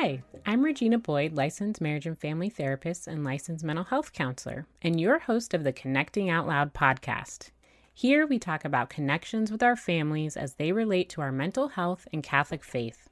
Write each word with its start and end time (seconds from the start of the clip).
Hi, 0.00 0.22
I'm 0.46 0.62
Regina 0.62 0.96
Boyd, 0.96 1.32
licensed 1.32 1.80
marriage 1.80 2.06
and 2.06 2.16
family 2.16 2.48
therapist 2.48 3.08
and 3.08 3.24
licensed 3.24 3.64
mental 3.64 3.86
health 3.86 4.12
counselor, 4.12 4.64
and 4.80 5.00
your 5.00 5.18
host 5.18 5.54
of 5.54 5.64
the 5.64 5.72
Connecting 5.72 6.30
Out 6.30 6.46
Loud 6.46 6.72
podcast. 6.72 7.50
Here 7.94 8.24
we 8.24 8.38
talk 8.38 8.64
about 8.64 8.90
connections 8.90 9.50
with 9.50 9.60
our 9.60 9.74
families 9.74 10.36
as 10.36 10.54
they 10.54 10.70
relate 10.70 11.08
to 11.08 11.20
our 11.20 11.32
mental 11.32 11.66
health 11.66 12.06
and 12.12 12.22
Catholic 12.22 12.62
faith, 12.62 13.08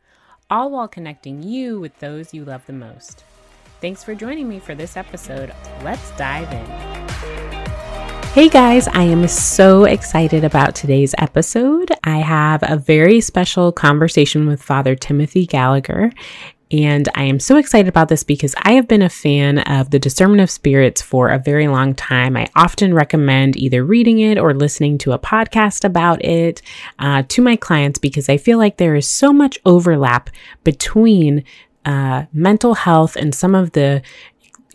all 0.49 0.71
while 0.71 0.87
connecting 0.87 1.43
you 1.43 1.81
with 1.81 1.99
those 1.99 2.33
you 2.33 2.45
love 2.45 2.65
the 2.67 2.73
most. 2.73 3.25
Thanks 3.81 4.05
for 4.05 4.15
joining 4.15 4.49
me 4.49 4.61
for 4.61 4.77
this 4.77 4.97
episode. 4.97 5.53
Let's 5.83 6.13
dive 6.13 6.53
in. 6.53 7.07
Hey 8.37 8.51
guys, 8.51 8.87
I 8.89 9.05
am 9.05 9.27
so 9.29 9.85
excited 9.85 10.45
about 10.45 10.75
today's 10.75 11.15
episode. 11.17 11.91
I 12.05 12.19
have 12.19 12.63
a 12.63 12.77
very 12.77 13.23
special 13.23 13.73
conversation 13.73 14.47
with 14.47 14.63
Father 14.63 14.95
Timothy 14.95 15.47
Gallagher. 15.47 16.13
And 16.73 17.09
I 17.15 17.25
am 17.25 17.39
so 17.39 17.57
excited 17.59 17.89
about 17.89 18.09
this 18.09 18.25
because 18.25 18.55
I 18.63 18.73
have 18.73 18.89
been 18.89 19.03
a 19.03 19.09
fan 19.09 19.61
of 19.61 19.91
the 19.91 20.01
discernment 20.01 20.41
of 20.41 20.51
spirits 20.51 21.01
for 21.01 21.29
a 21.29 21.39
very 21.39 21.69
long 21.69 21.95
time. 21.95 22.37
I 22.37 22.49
often 22.57 22.93
recommend 22.93 23.57
either 23.57 23.85
reading 23.85 24.19
it 24.19 24.37
or 24.37 24.53
listening 24.53 24.99
to 24.99 25.13
a 25.13 25.19
podcast 25.19 25.85
about 25.85 26.25
it 26.25 26.63
uh, 26.99 27.23
to 27.29 27.43
my 27.43 27.55
clients 27.55 28.01
because 28.01 28.29
I 28.29 28.37
feel 28.37 28.59
like 28.59 28.79
there 28.79 28.97
is 28.97 29.09
so 29.09 29.33
much 29.33 29.59
overlap 29.65 30.29
between 30.65 31.45
uh, 31.85 32.25
mental 32.33 32.75
health 32.75 33.15
and 33.15 33.33
some 33.33 33.55
of 33.55 33.73
the 33.73 34.03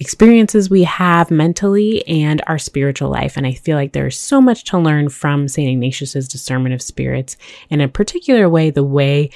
experiences 0.02 0.68
we 0.68 0.84
have 0.84 1.30
mentally 1.30 2.06
and 2.08 2.42
our 2.48 2.58
spiritual 2.58 3.08
life. 3.10 3.38
And 3.38 3.46
I 3.46 3.54
feel 3.54 3.78
like 3.78 3.94
there's 3.94 4.18
so 4.18 4.42
much 4.42 4.64
to 4.66 4.80
learn 4.80 5.10
from 5.10 5.48
St. 5.48 5.70
Ignatius's 5.70 6.28
discernment 6.28 6.74
of 6.74 6.82
spirits. 6.82 7.38
and 7.70 7.82
In 7.82 7.88
a 7.88 7.92
particular 7.92 8.50
way, 8.50 8.72
the 8.72 8.84
way 8.84 9.30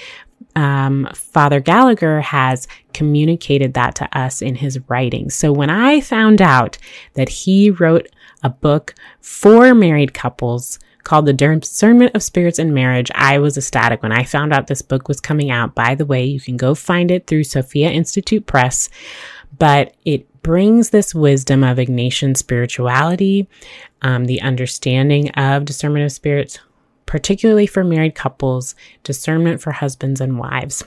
um, 0.55 1.09
Father 1.13 1.59
Gallagher 1.59 2.21
has 2.21 2.67
communicated 2.93 3.73
that 3.73 3.95
to 3.95 4.17
us 4.17 4.41
in 4.41 4.55
his 4.55 4.79
writings. 4.89 5.35
So 5.35 5.51
when 5.51 5.69
I 5.69 6.01
found 6.01 6.41
out 6.41 6.77
that 7.13 7.29
he 7.29 7.69
wrote 7.69 8.07
a 8.43 8.49
book 8.49 8.95
for 9.19 9.73
married 9.75 10.13
couples 10.13 10.79
called 11.03 11.25
The 11.25 11.33
Discernment 11.33 12.15
of 12.15 12.23
Spirits 12.23 12.57
in 12.57 12.73
Marriage, 12.73 13.11
I 13.13 13.37
was 13.39 13.57
ecstatic 13.57 14.01
when 14.01 14.11
I 14.11 14.23
found 14.23 14.53
out 14.53 14.67
this 14.67 14.81
book 14.81 15.07
was 15.07 15.19
coming 15.19 15.51
out. 15.51 15.75
By 15.75 15.93
the 15.93 16.05
way, 16.05 16.23
you 16.25 16.39
can 16.39 16.57
go 16.57 16.73
find 16.73 17.11
it 17.11 17.27
through 17.27 17.43
Sophia 17.43 17.91
Institute 17.91 18.45
Press, 18.47 18.89
but 19.57 19.95
it 20.05 20.41
brings 20.41 20.91
this 20.91 21.13
wisdom 21.13 21.63
of 21.63 21.77
Ignatian 21.77 22.37
spirituality, 22.37 23.47
um, 24.03 24.25
the 24.25 24.41
understanding 24.41 25.29
of 25.31 25.65
discernment 25.65 26.05
of 26.05 26.11
spirits, 26.11 26.59
particularly 27.05 27.67
for 27.67 27.83
married 27.83 28.15
couples, 28.15 28.75
discernment 29.03 29.61
for 29.61 29.71
husbands 29.71 30.21
and 30.21 30.39
wives. 30.39 30.83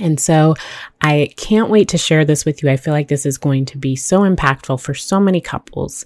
And 0.00 0.18
so 0.18 0.54
I 1.00 1.32
can't 1.36 1.70
wait 1.70 1.88
to 1.90 1.98
share 1.98 2.24
this 2.24 2.44
with 2.44 2.62
you. 2.62 2.70
I 2.70 2.76
feel 2.76 2.92
like 2.92 3.08
this 3.08 3.26
is 3.26 3.38
going 3.38 3.64
to 3.66 3.78
be 3.78 3.94
so 3.94 4.20
impactful 4.20 4.80
for 4.80 4.94
so 4.94 5.20
many 5.20 5.40
couples. 5.40 6.04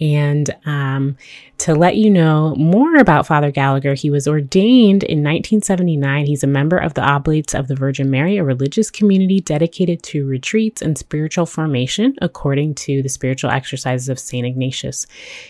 And 0.00 0.54
um, 0.66 1.16
to 1.58 1.74
let 1.74 1.96
you 1.96 2.10
know 2.10 2.54
more 2.56 2.96
about 2.96 3.28
Father 3.28 3.52
Gallagher, 3.52 3.94
he 3.94 4.10
was 4.10 4.26
ordained 4.26 5.04
in 5.04 5.18
1979. 5.18 6.26
He's 6.26 6.42
a 6.42 6.48
member 6.48 6.76
of 6.76 6.94
the 6.94 7.02
Oblates 7.02 7.54
of 7.54 7.68
the 7.68 7.76
Virgin 7.76 8.10
Mary, 8.10 8.36
a 8.36 8.44
religious 8.44 8.90
community 8.90 9.40
dedicated 9.40 10.02
to 10.04 10.26
retreats 10.26 10.82
and 10.82 10.98
spiritual 10.98 11.46
formation, 11.46 12.16
according 12.20 12.74
to 12.74 13.02
the 13.02 13.08
spiritual 13.08 13.50
exercises 13.50 14.08
of 14.08 14.18
St. 14.18 14.44
Ignatius. 14.44 15.06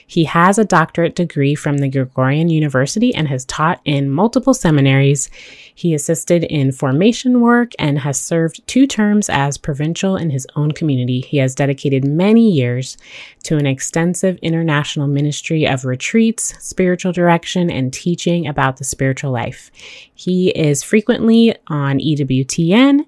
He 0.07 0.25
has 0.25 0.59
a 0.59 0.65
doctorate 0.65 1.17
degree 1.17 1.55
from 1.55 1.79
the 1.79 1.89
Gregorian 1.89 2.51
University 2.51 3.15
and 3.15 3.29
has 3.29 3.47
taught 3.47 3.81
in 3.87 4.11
multiple 4.11 4.55
seminaries. 4.55 5.31
He 5.75 5.95
assisted 5.95 6.45
in 6.45 6.71
formation 6.71 7.41
work 7.41 7.73
and 7.79 7.99
has 8.01 8.21
served 8.21 8.67
two 8.67 8.87
terms 8.87 9.31
as 9.31 9.57
provincial 9.57 10.17
in 10.17 10.31
his 10.31 10.47
own 10.55 10.73
community. 10.73 11.21
He 11.23 11.39
has 11.39 11.55
dedicated 11.55 12.05
many 12.05 12.51
years 12.51 12.99
to 13.45 13.57
an 13.57 13.67
extensive 13.67 14.34
international 14.39 15.07
ministry 15.07 15.67
of 15.67 15.85
retreats, 15.85 16.55
spiritual 16.59 17.13
direction, 17.13 17.71
and 17.71 17.93
teaching 17.93 18.47
about 18.47 18.77
the 18.77 18.85
spiritual 18.85 19.31
life. 19.31 19.71
He 20.15 20.51
is 20.51 20.83
frequently 20.83 21.55
on 21.67 21.99
EWTN 21.99 23.07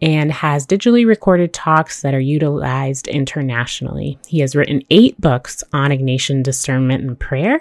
and 0.00 0.30
has 0.30 0.66
digitally 0.66 1.06
recorded 1.06 1.52
talks 1.52 2.02
that 2.02 2.14
are 2.14 2.20
utilized 2.20 3.08
internationally. 3.08 4.18
He 4.26 4.40
has 4.40 4.54
written 4.54 4.82
eight 4.90 5.20
books 5.20 5.64
on 5.72 5.90
Ignatian 5.90 6.42
discernment 6.42 7.02
and 7.04 7.18
prayer 7.18 7.58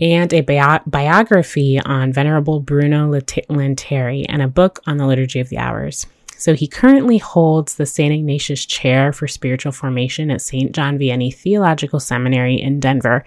and 0.00 0.32
a 0.32 0.42
bio- 0.42 0.80
biography 0.86 1.80
on 1.80 2.12
Venerable 2.12 2.60
Bruno 2.60 3.10
Lanteri 3.10 4.24
and 4.28 4.42
a 4.42 4.48
book 4.48 4.80
on 4.86 4.96
the 4.96 5.06
Liturgy 5.06 5.40
of 5.40 5.48
the 5.48 5.58
Hours. 5.58 6.06
So 6.38 6.54
he 6.54 6.66
currently 6.66 7.18
holds 7.18 7.74
the 7.74 7.84
St. 7.84 8.14
Ignatius 8.14 8.64
Chair 8.64 9.12
for 9.12 9.26
Spiritual 9.26 9.72
Formation 9.72 10.30
at 10.30 10.40
St. 10.40 10.72
John 10.72 10.98
Vianney 10.98 11.34
Theological 11.34 12.00
Seminary 12.00 12.54
in 12.54 12.80
Denver. 12.80 13.24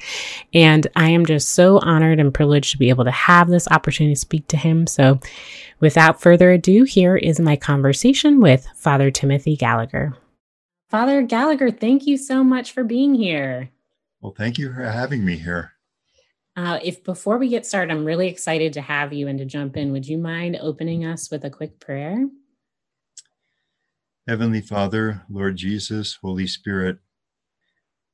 And 0.53 0.87
I 0.95 1.09
am 1.09 1.25
just 1.25 1.49
so 1.49 1.79
honored 1.79 2.19
and 2.19 2.33
privileged 2.33 2.71
to 2.71 2.77
be 2.77 2.89
able 2.89 3.03
to 3.03 3.11
have 3.11 3.49
this 3.49 3.67
opportunity 3.67 4.15
to 4.15 4.19
speak 4.19 4.47
to 4.47 4.57
him. 4.57 4.87
So 4.87 5.19
without 5.81 6.21
further 6.21 6.51
ado, 6.51 6.83
here 6.85 7.17
is 7.17 7.39
my 7.39 7.57
conversation 7.57 8.39
with 8.39 8.65
Father 8.75 9.11
Timothy 9.11 9.57
Gallagher. 9.57 10.15
Father 10.89 11.21
Gallagher, 11.21 11.69
thank 11.69 12.07
you 12.07 12.17
so 12.17 12.43
much 12.43 12.71
for 12.71 12.83
being 12.83 13.13
here. 13.15 13.69
Well, 14.21 14.33
thank 14.37 14.57
you 14.57 14.73
for 14.73 14.83
having 14.83 15.25
me 15.25 15.37
here. 15.37 15.73
Uh, 16.55 16.79
if 16.83 17.03
before 17.03 17.37
we 17.37 17.49
get 17.49 17.65
started, 17.65 17.93
I'm 17.93 18.05
really 18.05 18.27
excited 18.27 18.73
to 18.73 18.81
have 18.81 19.13
you 19.13 19.27
and 19.27 19.39
to 19.39 19.45
jump 19.45 19.77
in. 19.77 19.91
Would 19.93 20.07
you 20.07 20.17
mind 20.17 20.57
opening 20.61 21.05
us 21.05 21.31
with 21.31 21.45
a 21.45 21.49
quick 21.49 21.79
prayer? 21.79 22.27
Heavenly 24.31 24.61
Father, 24.61 25.25
Lord 25.29 25.57
Jesus, 25.57 26.17
Holy 26.21 26.47
Spirit, 26.47 26.99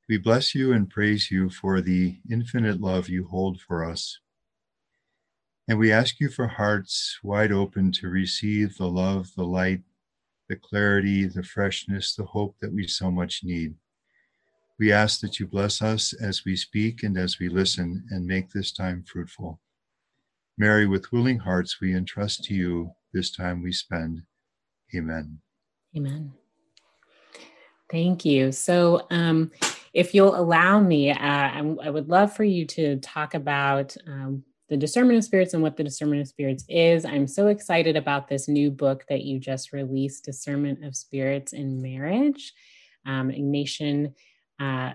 we 0.10 0.18
bless 0.18 0.56
you 0.56 0.74
and 0.74 0.90
praise 0.90 1.30
you 1.30 1.52
for 1.52 1.80
the 1.80 2.18
infinite 2.28 2.82
love 2.82 3.08
you 3.08 3.28
hold 3.28 3.62
for 3.62 3.86
us. 3.86 4.18
And 5.68 5.78
we 5.78 5.92
ask 5.92 6.20
you 6.20 6.30
for 6.30 6.48
hearts 6.48 7.20
wide 7.22 7.52
open 7.52 7.92
to 7.92 8.08
receive 8.08 8.78
the 8.78 8.88
love, 8.88 9.30
the 9.36 9.44
light, 9.44 9.82
the 10.50 10.56
clarity, 10.56 11.28
the 11.28 11.44
freshness, 11.44 12.16
the 12.16 12.26
hope 12.26 12.56
that 12.62 12.74
we 12.74 12.88
so 12.88 13.12
much 13.12 13.42
need. 13.44 13.76
We 14.80 14.92
ask 14.92 15.20
that 15.20 15.40
you 15.40 15.46
bless 15.46 15.84
us 15.84 16.14
as 16.14 16.44
we 16.44 16.56
speak 16.56 17.04
and 17.04 17.16
as 17.16 17.38
we 17.38 17.48
listen 17.48 18.08
and 18.10 18.26
make 18.26 18.50
this 18.50 18.72
time 18.72 19.04
fruitful. 19.08 19.62
Mary, 20.58 20.88
with 20.88 21.12
willing 21.12 21.38
hearts, 21.38 21.80
we 21.80 21.96
entrust 21.96 22.44
to 22.46 22.56
you 22.56 22.94
this 23.14 23.30
time 23.30 23.62
we 23.62 23.72
spend. 23.72 24.24
Amen. 24.96 25.42
Amen. 25.96 26.34
Thank 27.90 28.26
you. 28.26 28.52
So, 28.52 29.08
um, 29.10 29.52
if 29.94 30.14
you'll 30.14 30.36
allow 30.36 30.80
me, 30.80 31.10
uh, 31.10 31.16
I 31.18 31.90
would 31.90 32.08
love 32.08 32.36
for 32.36 32.44
you 32.44 32.66
to 32.68 32.98
talk 32.98 33.34
about 33.34 33.96
um, 34.06 34.44
the 34.70 34.78
discernment 34.78 35.18
of 35.18 35.24
spirits 35.24 35.54
and 35.54 35.64
what 35.64 35.78
the 35.78 35.84
discernment 35.84 36.22
of 36.22 36.28
spirits 36.28 36.66
is. 36.68 37.06
I'm 37.06 37.28
so 37.28 37.48
excited 37.48 37.96
about 37.96 38.28
this 38.28 38.48
new 38.48 38.70
book 38.70 39.06
that 39.10 39.24
you 39.24 39.40
just 39.40 39.72
released, 39.72 40.26
Discernment 40.26 40.84
of 40.84 40.96
Spirits 40.96 41.54
in 41.54 41.82
Marriage, 41.82 42.54
um, 43.06 43.30
Ignatian 43.30 44.14
uh, 44.60 44.92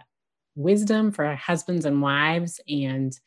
Wisdom 0.54 1.10
for 1.10 1.34
Husbands 1.34 1.86
and 1.86 2.02
Wives. 2.02 2.60
And 2.68 3.18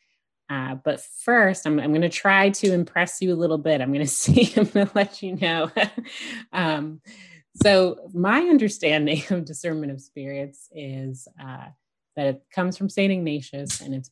uh, 0.48 0.76
but 0.76 1.00
first, 1.24 1.66
I'm, 1.66 1.80
I'm 1.80 1.90
going 1.90 2.02
to 2.02 2.08
try 2.08 2.50
to 2.50 2.72
impress 2.72 3.20
you 3.20 3.34
a 3.34 3.36
little 3.36 3.58
bit. 3.58 3.80
I'm 3.80 3.92
going 3.92 4.06
to 4.06 4.10
see, 4.10 4.52
I'm 4.56 4.66
going 4.66 4.86
to 4.86 4.92
let 4.94 5.22
you 5.22 5.34
know. 5.34 5.70
um, 6.52 7.00
so, 7.62 8.10
my 8.12 8.40
understanding 8.40 9.22
of 9.30 9.44
discernment 9.44 9.92
of 9.92 10.00
spirits 10.00 10.68
is 10.72 11.28
uh, 11.40 11.66
that 12.16 12.26
it 12.26 12.42
comes 12.52 12.76
from 12.76 12.88
St. 12.88 13.12
Ignatius 13.12 13.80
and 13.80 13.94
it's 13.94 14.10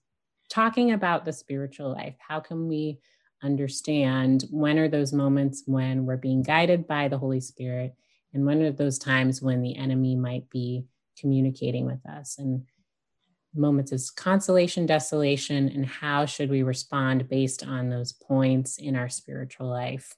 talking 0.51 0.93
about 0.93 1.25
the 1.25 1.33
spiritual 1.33 1.93
life. 1.93 2.15
How 2.19 2.41
can 2.41 2.69
we 2.69 2.99
understand 3.43 4.45
when 4.51 4.79
are 4.79 4.89
those 4.89 5.13
moments 5.13 5.65
when 5.67 6.07
we're 6.07 6.17
being 6.17 6.43
guided 6.43 6.87
by 6.87 7.09
the 7.09 7.19
Holy 7.19 7.41
Spirit, 7.41 7.95
and 8.33 8.47
when 8.47 8.63
are 8.63 8.71
those 8.71 8.99
times 8.99 9.43
when 9.43 9.63
the 9.63 9.77
enemy 9.77 10.17
might 10.17 10.49
be 10.51 10.87
communicating 11.19 11.87
with 11.87 12.05
us? 12.07 12.39
And 12.39 12.65
moments 13.55 13.93
of 13.93 14.03
consolation, 14.17 14.87
desolation, 14.87 15.69
and 15.69 15.87
how 15.87 16.27
should 16.27 16.51
we 16.51 16.63
respond 16.63 17.29
based 17.29 17.65
on 17.65 17.89
those 17.89 18.13
points 18.13 18.79
in 18.79 18.97
our 18.97 19.09
spiritual 19.09 19.69
life? 19.69 20.15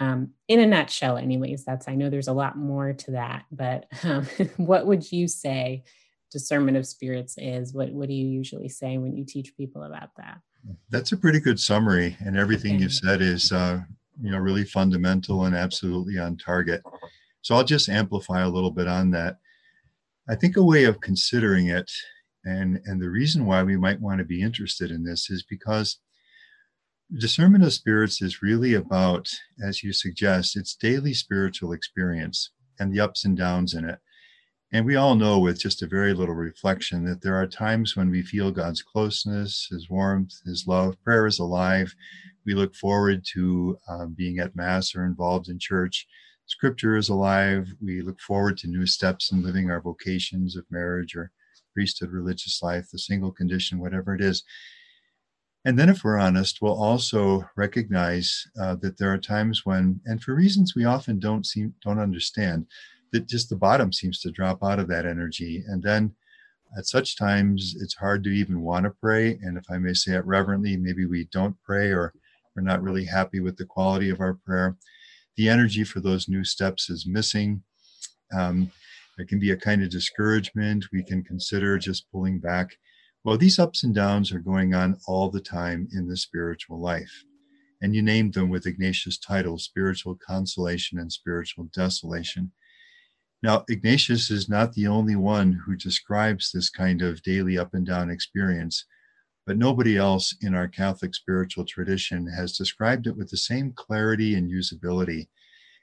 Um, 0.00 0.30
in 0.48 0.60
a 0.60 0.66
nutshell 0.66 1.16
anyways 1.16 1.64
that's 1.64 1.88
i 1.88 1.94
know 1.94 2.10
there's 2.10 2.28
a 2.28 2.32
lot 2.32 2.58
more 2.58 2.92
to 2.92 3.12
that 3.12 3.44
but 3.52 3.86
um, 4.02 4.26
what 4.56 4.86
would 4.86 5.10
you 5.12 5.28
say 5.28 5.84
discernment 6.34 6.76
of 6.76 6.84
spirits 6.84 7.36
is? 7.38 7.72
What 7.72 7.90
what 7.92 8.08
do 8.08 8.14
you 8.14 8.26
usually 8.26 8.68
say 8.68 8.98
when 8.98 9.16
you 9.16 9.24
teach 9.24 9.56
people 9.56 9.84
about 9.84 10.10
that? 10.18 10.40
That's 10.90 11.12
a 11.12 11.16
pretty 11.16 11.40
good 11.40 11.60
summary 11.60 12.16
and 12.20 12.36
everything 12.36 12.74
okay. 12.74 12.82
you've 12.82 12.92
said 12.92 13.22
is 13.22 13.52
uh, 13.52 13.80
you 14.20 14.32
know 14.32 14.38
really 14.38 14.64
fundamental 14.64 15.44
and 15.44 15.54
absolutely 15.54 16.18
on 16.18 16.36
target. 16.36 16.82
So 17.40 17.54
i'll 17.54 17.64
just 17.64 17.88
amplify 17.88 18.42
a 18.42 18.48
little 18.48 18.72
bit 18.72 18.88
on 18.88 19.10
that. 19.12 19.36
I 20.28 20.34
think 20.34 20.56
a 20.56 20.62
way 20.62 20.84
of 20.84 21.00
considering 21.00 21.68
it 21.68 21.90
and 22.44 22.80
and 22.84 23.00
the 23.00 23.10
reason 23.10 23.46
why 23.46 23.62
we 23.62 23.76
might 23.76 24.00
want 24.00 24.18
to 24.18 24.24
be 24.24 24.42
interested 24.42 24.90
in 24.90 25.04
this 25.04 25.30
is 25.30 25.44
because 25.44 25.98
discernment 27.12 27.64
of 27.64 27.72
spirits 27.72 28.22
is 28.22 28.42
really 28.42 28.74
about, 28.74 29.28
as 29.62 29.82
you 29.82 29.92
suggest, 29.92 30.56
it's 30.56 30.74
daily 30.74 31.14
spiritual 31.14 31.72
experience 31.72 32.50
and 32.78 32.92
the 32.92 33.00
ups 33.00 33.24
and 33.24 33.36
downs 33.36 33.74
in 33.74 33.88
it. 33.88 33.98
And 34.72 34.84
we 34.84 34.96
all 34.96 35.14
know 35.14 35.38
with 35.38 35.60
just 35.60 35.82
a 35.82 35.86
very 35.86 36.12
little 36.14 36.34
reflection 36.34 37.04
that 37.04 37.22
there 37.22 37.36
are 37.36 37.46
times 37.46 37.94
when 37.94 38.10
we 38.10 38.22
feel 38.22 38.50
God's 38.50 38.82
closeness, 38.82 39.68
His 39.70 39.88
warmth, 39.88 40.32
His 40.44 40.66
love. 40.66 41.00
Prayer 41.04 41.26
is 41.26 41.38
alive. 41.38 41.94
We 42.44 42.54
look 42.54 42.74
forward 42.74 43.24
to 43.34 43.78
um, 43.88 44.14
being 44.18 44.40
at 44.40 44.56
Mass 44.56 44.96
or 44.96 45.04
involved 45.04 45.48
in 45.48 45.60
church. 45.60 46.08
Scripture 46.46 46.96
is 46.96 47.08
alive. 47.08 47.72
We 47.80 48.02
look 48.02 48.20
forward 48.20 48.58
to 48.58 48.66
new 48.66 48.84
steps 48.84 49.30
in 49.30 49.44
living 49.44 49.70
our 49.70 49.80
vocations 49.80 50.56
of 50.56 50.64
marriage 50.70 51.14
or 51.14 51.30
priesthood, 51.72 52.10
religious 52.10 52.60
life, 52.60 52.88
the 52.90 52.98
single 52.98 53.30
condition, 53.30 53.78
whatever 53.78 54.14
it 54.14 54.20
is. 54.20 54.42
And 55.66 55.78
then, 55.78 55.88
if 55.88 56.04
we're 56.04 56.18
honest, 56.18 56.60
we'll 56.60 56.80
also 56.80 57.48
recognize 57.56 58.46
uh, 58.60 58.76
that 58.76 58.98
there 58.98 59.12
are 59.12 59.18
times 59.18 59.64
when, 59.64 60.00
and 60.04 60.22
for 60.22 60.34
reasons 60.34 60.74
we 60.74 60.84
often 60.84 61.18
don't 61.18 61.46
seem 61.46 61.74
don't 61.82 61.98
understand, 61.98 62.66
that 63.12 63.28
just 63.28 63.48
the 63.48 63.56
bottom 63.56 63.92
seems 63.92 64.20
to 64.20 64.30
drop 64.30 64.62
out 64.62 64.78
of 64.78 64.88
that 64.88 65.06
energy. 65.06 65.64
And 65.66 65.82
then, 65.82 66.14
at 66.76 66.86
such 66.86 67.16
times, 67.16 67.76
it's 67.80 67.94
hard 67.94 68.24
to 68.24 68.30
even 68.30 68.60
want 68.60 68.84
to 68.84 68.90
pray. 68.90 69.38
And 69.42 69.56
if 69.56 69.64
I 69.70 69.78
may 69.78 69.94
say 69.94 70.12
it 70.12 70.26
reverently, 70.26 70.76
maybe 70.76 71.06
we 71.06 71.28
don't 71.32 71.56
pray 71.64 71.92
or 71.92 72.12
we're 72.54 72.62
not 72.62 72.82
really 72.82 73.04
happy 73.04 73.40
with 73.40 73.56
the 73.56 73.64
quality 73.64 74.10
of 74.10 74.20
our 74.20 74.34
prayer. 74.34 74.76
The 75.36 75.48
energy 75.48 75.84
for 75.84 76.00
those 76.00 76.28
new 76.28 76.44
steps 76.44 76.90
is 76.90 77.06
missing. 77.06 77.62
Um, 78.36 78.70
there 79.16 79.26
can 79.26 79.38
be 79.38 79.52
a 79.52 79.56
kind 79.56 79.82
of 79.82 79.90
discouragement. 79.90 80.86
We 80.92 81.02
can 81.02 81.22
consider 81.22 81.78
just 81.78 82.10
pulling 82.10 82.38
back 82.38 82.76
well, 83.24 83.38
these 83.38 83.58
ups 83.58 83.84
and 83.84 83.94
downs 83.94 84.32
are 84.32 84.38
going 84.38 84.74
on 84.74 84.98
all 85.08 85.30
the 85.30 85.40
time 85.40 85.88
in 85.92 86.06
the 86.06 86.16
spiritual 86.16 86.78
life. 86.78 87.24
And 87.80 87.94
you 87.94 88.02
named 88.02 88.34
them 88.34 88.50
with 88.50 88.66
Ignatius' 88.66 89.18
title, 89.18 89.58
spiritual 89.58 90.16
consolation 90.16 90.98
and 90.98 91.10
spiritual 91.10 91.64
desolation. 91.74 92.52
Now, 93.42 93.64
Ignatius 93.68 94.30
is 94.30 94.48
not 94.48 94.74
the 94.74 94.86
only 94.86 95.16
one 95.16 95.52
who 95.52 95.74
describes 95.74 96.52
this 96.52 96.68
kind 96.68 97.00
of 97.00 97.22
daily 97.22 97.56
up 97.56 97.72
and 97.72 97.86
down 97.86 98.10
experience, 98.10 98.84
but 99.46 99.56
nobody 99.56 99.96
else 99.96 100.36
in 100.42 100.54
our 100.54 100.68
Catholic 100.68 101.14
spiritual 101.14 101.64
tradition 101.64 102.26
has 102.26 102.56
described 102.56 103.06
it 103.06 103.16
with 103.16 103.30
the 103.30 103.36
same 103.38 103.72
clarity 103.72 104.34
and 104.34 104.50
usability. 104.50 105.28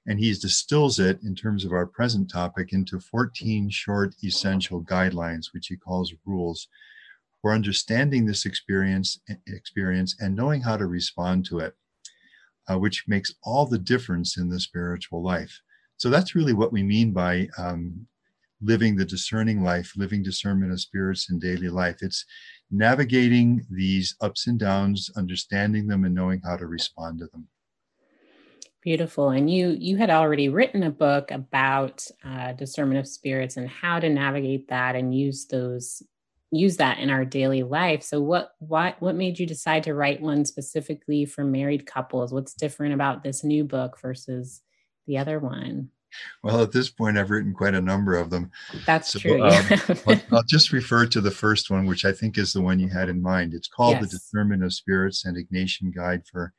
And 0.07 0.19
he 0.19 0.31
distills 0.33 0.99
it 0.99 1.19
in 1.23 1.35
terms 1.35 1.65
of 1.65 1.71
our 1.71 1.85
present 1.87 2.29
topic 2.31 2.71
into 2.71 2.99
14 2.99 3.69
short 3.71 4.13
essential 4.23 4.81
guidelines, 4.83 5.53
which 5.53 5.67
he 5.67 5.75
calls 5.75 6.13
rules 6.25 6.67
for 7.41 7.53
understanding 7.53 8.25
this 8.25 8.45
experience 8.45 9.19
experience 9.47 10.15
and 10.19 10.35
knowing 10.35 10.61
how 10.61 10.77
to 10.77 10.85
respond 10.85 11.45
to 11.45 11.59
it 11.59 11.75
uh, 12.69 12.77
which 12.77 13.05
makes 13.07 13.33
all 13.43 13.65
the 13.65 13.77
difference 13.77 14.37
in 14.37 14.49
the 14.49 14.59
spiritual 14.59 15.21
life. 15.23 15.61
So 15.97 16.09
that's 16.09 16.35
really 16.35 16.53
what 16.53 16.71
we 16.71 16.83
mean 16.83 17.11
by 17.11 17.47
um, 17.57 18.07
living 18.61 18.95
the 18.95 19.05
discerning 19.05 19.63
life 19.63 19.93
living 19.95 20.21
discernment 20.21 20.71
of 20.71 20.79
spirits 20.79 21.29
in 21.29 21.39
daily 21.39 21.69
life. 21.69 21.97
It's 22.01 22.25
navigating 22.69 23.65
these 23.69 24.15
ups 24.21 24.47
and 24.47 24.59
downs 24.59 25.09
understanding 25.15 25.87
them 25.87 26.05
and 26.05 26.15
knowing 26.15 26.41
how 26.43 26.57
to 26.57 26.67
respond 26.67 27.19
to 27.19 27.27
them. 27.27 27.47
Beautiful. 28.81 29.29
And 29.29 29.49
you 29.49 29.77
you 29.79 29.97
had 29.97 30.09
already 30.09 30.49
written 30.49 30.81
a 30.81 30.89
book 30.89 31.29
about 31.29 32.05
uh, 32.25 32.53
discernment 32.53 32.99
of 32.99 33.07
spirits 33.07 33.57
and 33.57 33.69
how 33.69 33.99
to 33.99 34.09
navigate 34.09 34.69
that 34.69 34.95
and 34.95 35.13
use 35.13 35.45
those 35.45 36.01
use 36.51 36.77
that 36.77 36.99
in 36.99 37.09
our 37.09 37.25
daily 37.25 37.63
life. 37.63 38.03
So 38.03 38.21
what 38.21 38.51
what 38.59 39.01
what 39.01 39.15
made 39.15 39.39
you 39.39 39.47
decide 39.47 39.83
to 39.83 39.93
write 39.93 40.21
one 40.21 40.45
specifically 40.45 41.25
for 41.25 41.43
married 41.43 41.85
couples? 41.85 42.33
What's 42.33 42.53
different 42.53 42.93
about 42.93 43.23
this 43.23 43.43
new 43.43 43.63
book 43.63 43.99
versus 43.99 44.61
the 45.07 45.17
other 45.17 45.39
one? 45.39 45.89
Well, 46.43 46.61
at 46.61 46.73
this 46.73 46.89
point, 46.89 47.17
I've 47.17 47.29
written 47.29 47.53
quite 47.53 47.73
a 47.73 47.81
number 47.81 48.15
of 48.15 48.29
them. 48.29 48.51
That's 48.85 49.13
so, 49.13 49.19
true. 49.19 49.41
Um, 49.41 49.63
I'll, 50.07 50.21
I'll, 50.33 50.43
just 50.43 50.73
refer 50.73 51.05
to 51.05 51.21
the 51.21 51.31
first 51.31 51.69
one, 51.69 51.85
which 51.85 52.03
I 52.03 52.11
think 52.11 52.37
is 52.37 52.51
the 52.51 52.61
one 52.61 52.81
you 52.81 52.89
had 52.89 53.07
in 53.07 53.21
mind. 53.21 53.53
It's 53.53 53.69
called 53.69 53.93
yes. 53.93 54.01
The 54.01 54.17
Discernment 54.17 54.61
of 54.61 54.73
Spirits 54.73 55.23
and 55.23 55.37
Ignatian 55.37 55.95
Guide 55.95 56.23
for 56.29 56.53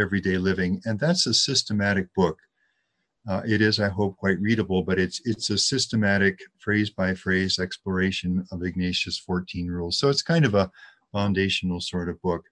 Everyday 0.00 0.36
Living. 0.36 0.80
And 0.84 0.98
that's 0.98 1.26
a 1.26 1.34
systematic 1.34 2.12
book 2.14 2.38
uh, 3.28 3.42
it 3.46 3.60
is, 3.60 3.78
I 3.78 3.88
hope, 3.88 4.16
quite 4.16 4.40
readable, 4.40 4.82
but 4.82 4.98
it's 4.98 5.20
it's 5.24 5.50
a 5.50 5.58
systematic 5.58 6.40
phrase 6.58 6.90
by 6.90 7.14
phrase 7.14 7.58
exploration 7.58 8.46
of 8.50 8.62
Ignatius' 8.62 9.18
14 9.18 9.68
rules. 9.68 9.98
So 9.98 10.08
it's 10.08 10.22
kind 10.22 10.46
of 10.46 10.54
a 10.54 10.70
foundational 11.12 11.80
sort 11.80 12.08
of 12.08 12.20
book. 12.22 12.44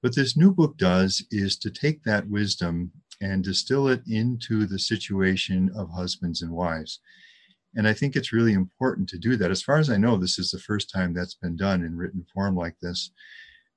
What 0.00 0.14
this 0.14 0.36
new 0.36 0.52
book 0.52 0.76
does 0.78 1.24
is 1.30 1.58
to 1.58 1.70
take 1.70 2.04
that 2.04 2.28
wisdom 2.28 2.92
and 3.20 3.42
distill 3.42 3.88
it 3.88 4.02
into 4.06 4.64
the 4.64 4.78
situation 4.78 5.70
of 5.76 5.90
husbands 5.90 6.40
and 6.40 6.52
wives. 6.52 7.00
And 7.74 7.86
I 7.86 7.92
think 7.92 8.16
it's 8.16 8.32
really 8.32 8.54
important 8.54 9.08
to 9.10 9.18
do 9.18 9.36
that. 9.36 9.50
As 9.50 9.62
far 9.62 9.78
as 9.78 9.90
I 9.90 9.96
know, 9.96 10.16
this 10.16 10.38
is 10.38 10.50
the 10.50 10.58
first 10.58 10.90
time 10.90 11.12
that's 11.12 11.34
been 11.34 11.56
done 11.56 11.82
in 11.84 11.96
written 11.96 12.24
form 12.32 12.56
like 12.56 12.76
this 12.80 13.10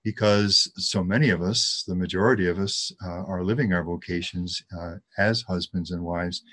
because 0.03 0.71
so 0.75 1.03
many 1.03 1.29
of 1.29 1.41
us, 1.41 1.83
the 1.87 1.95
majority 1.95 2.47
of 2.47 2.59
us, 2.59 2.91
uh, 3.05 3.23
are 3.23 3.43
living 3.43 3.73
our 3.73 3.83
vocations 3.83 4.61
uh, 4.77 4.95
as 5.17 5.43
husbands 5.43 5.91
and 5.91 6.03
wives. 6.03 6.43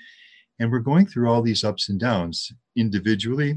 And 0.59 0.71
we're 0.71 0.79
going 0.79 1.05
through 1.05 1.29
all 1.29 1.41
these 1.41 1.63
ups 1.63 1.89
and 1.89 1.99
downs 1.99 2.51
individually. 2.75 3.55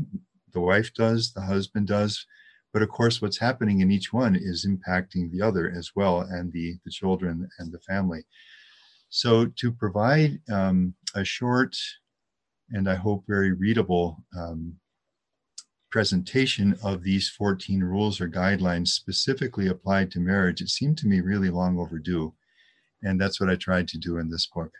The 0.53 0.61
wife 0.61 0.93
does, 0.95 1.33
the 1.33 1.43
husband 1.43 1.87
does. 1.87 2.27
But 2.73 2.83
of 2.83 2.89
course, 2.89 3.23
what's 3.23 3.39
happening 3.39 3.81
in 3.81 3.93
each 3.93 4.13
one 4.13 4.35
is 4.35 4.67
impacting 4.67 5.31
the 5.31 5.43
other 5.43 5.73
as 5.77 5.91
well, 5.95 6.21
and 6.21 6.53
the, 6.53 6.75
the 6.85 6.91
children 6.91 7.49
and 7.59 7.71
the 7.73 7.79
family. 7.81 8.25
So, 9.11 9.47
to 9.47 9.71
provide 9.71 10.41
um, 10.51 10.95
a 11.15 11.25
short 11.25 11.77
and 12.71 12.89
I 12.89 12.95
hope 12.95 13.25
very 13.27 13.53
readable 13.53 14.25
um, 14.37 14.75
presentation 15.95 16.77
of 16.83 17.05
these 17.05 17.29
14 17.29 17.79
rules 17.79 18.21
or 18.21 18.29
guidelines 18.29 18.89
specifically 18.89 19.69
applied 19.69 20.11
to 20.11 20.19
marriage, 20.19 20.61
it 20.61 20.69
seemed 20.69 20.99
to 20.99 21.07
me 21.07 21.21
really 21.21 21.51
long 21.51 21.79
overdue. 21.79 22.35
And 23.05 23.21
that's 23.21 23.41
what 23.41 23.49
I 23.49 23.55
tried 23.55 23.87
to 23.89 23.99
do 23.99 24.19
in 24.19 24.29
this 24.29 24.49
book. 24.53 24.73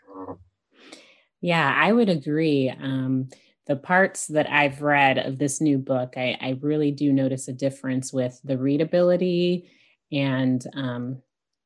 Yeah, 1.39 1.73
I 1.73 1.93
would 1.93 2.09
agree. 2.09 2.69
Um, 2.69 3.29
the 3.65 3.77
parts 3.77 4.27
that 4.27 4.51
I've 4.51 4.81
read 4.81 5.17
of 5.17 5.37
this 5.37 5.61
new 5.61 5.77
book, 5.77 6.15
I, 6.17 6.37
I 6.41 6.57
really 6.59 6.91
do 6.91 7.13
notice 7.13 7.47
a 7.47 7.53
difference 7.53 8.11
with 8.11 8.37
the 8.43 8.57
readability 8.57 9.71
and 10.11 10.61
um, 10.73 11.21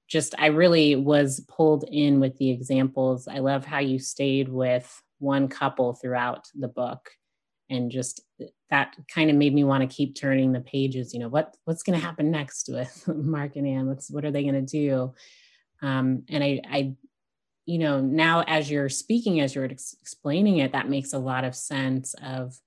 just, 0.07 0.35
I 0.37 0.47
really 0.47 0.95
was 0.95 1.39
pulled 1.47 1.85
in 1.91 2.19
with 2.19 2.37
the 2.37 2.51
examples. 2.51 3.27
I 3.27 3.39
love 3.39 3.65
how 3.65 3.79
you 3.79 3.97
stayed 3.97 4.47
with 4.47 4.87
one 5.17 5.47
couple 5.47 5.95
throughout 5.95 6.45
the 6.53 6.67
book 6.67 7.09
and 7.67 7.89
just 7.89 8.21
that 8.69 8.95
kind 9.13 9.29
of 9.29 9.35
made 9.35 9.53
me 9.53 9.63
want 9.63 9.81
to 9.81 9.95
keep 9.95 10.15
turning 10.15 10.51
the 10.51 10.61
pages 10.61 11.13
you 11.13 11.19
know 11.19 11.29
what 11.29 11.55
what's 11.65 11.83
going 11.83 11.99
to 11.99 12.05
happen 12.05 12.31
next 12.31 12.69
with 12.69 13.07
mark 13.15 13.55
and 13.55 13.67
anne 13.67 13.87
what's 13.87 14.09
what 14.09 14.25
are 14.25 14.31
they 14.31 14.43
going 14.43 14.53
to 14.53 14.61
do? 14.61 15.13
Um, 15.81 16.23
and 16.29 16.43
i 16.43 16.61
i 16.69 16.93
you 17.65 17.77
know 17.77 18.01
now 18.01 18.43
as 18.47 18.69
you're 18.69 18.89
speaking 18.89 19.39
as 19.39 19.55
you're 19.55 19.65
ex- 19.65 19.95
explaining 20.01 20.57
it 20.57 20.73
that 20.73 20.89
makes 20.89 21.13
a 21.13 21.19
lot 21.19 21.43
of 21.43 21.55
sense 21.55 22.15
of 22.23 22.59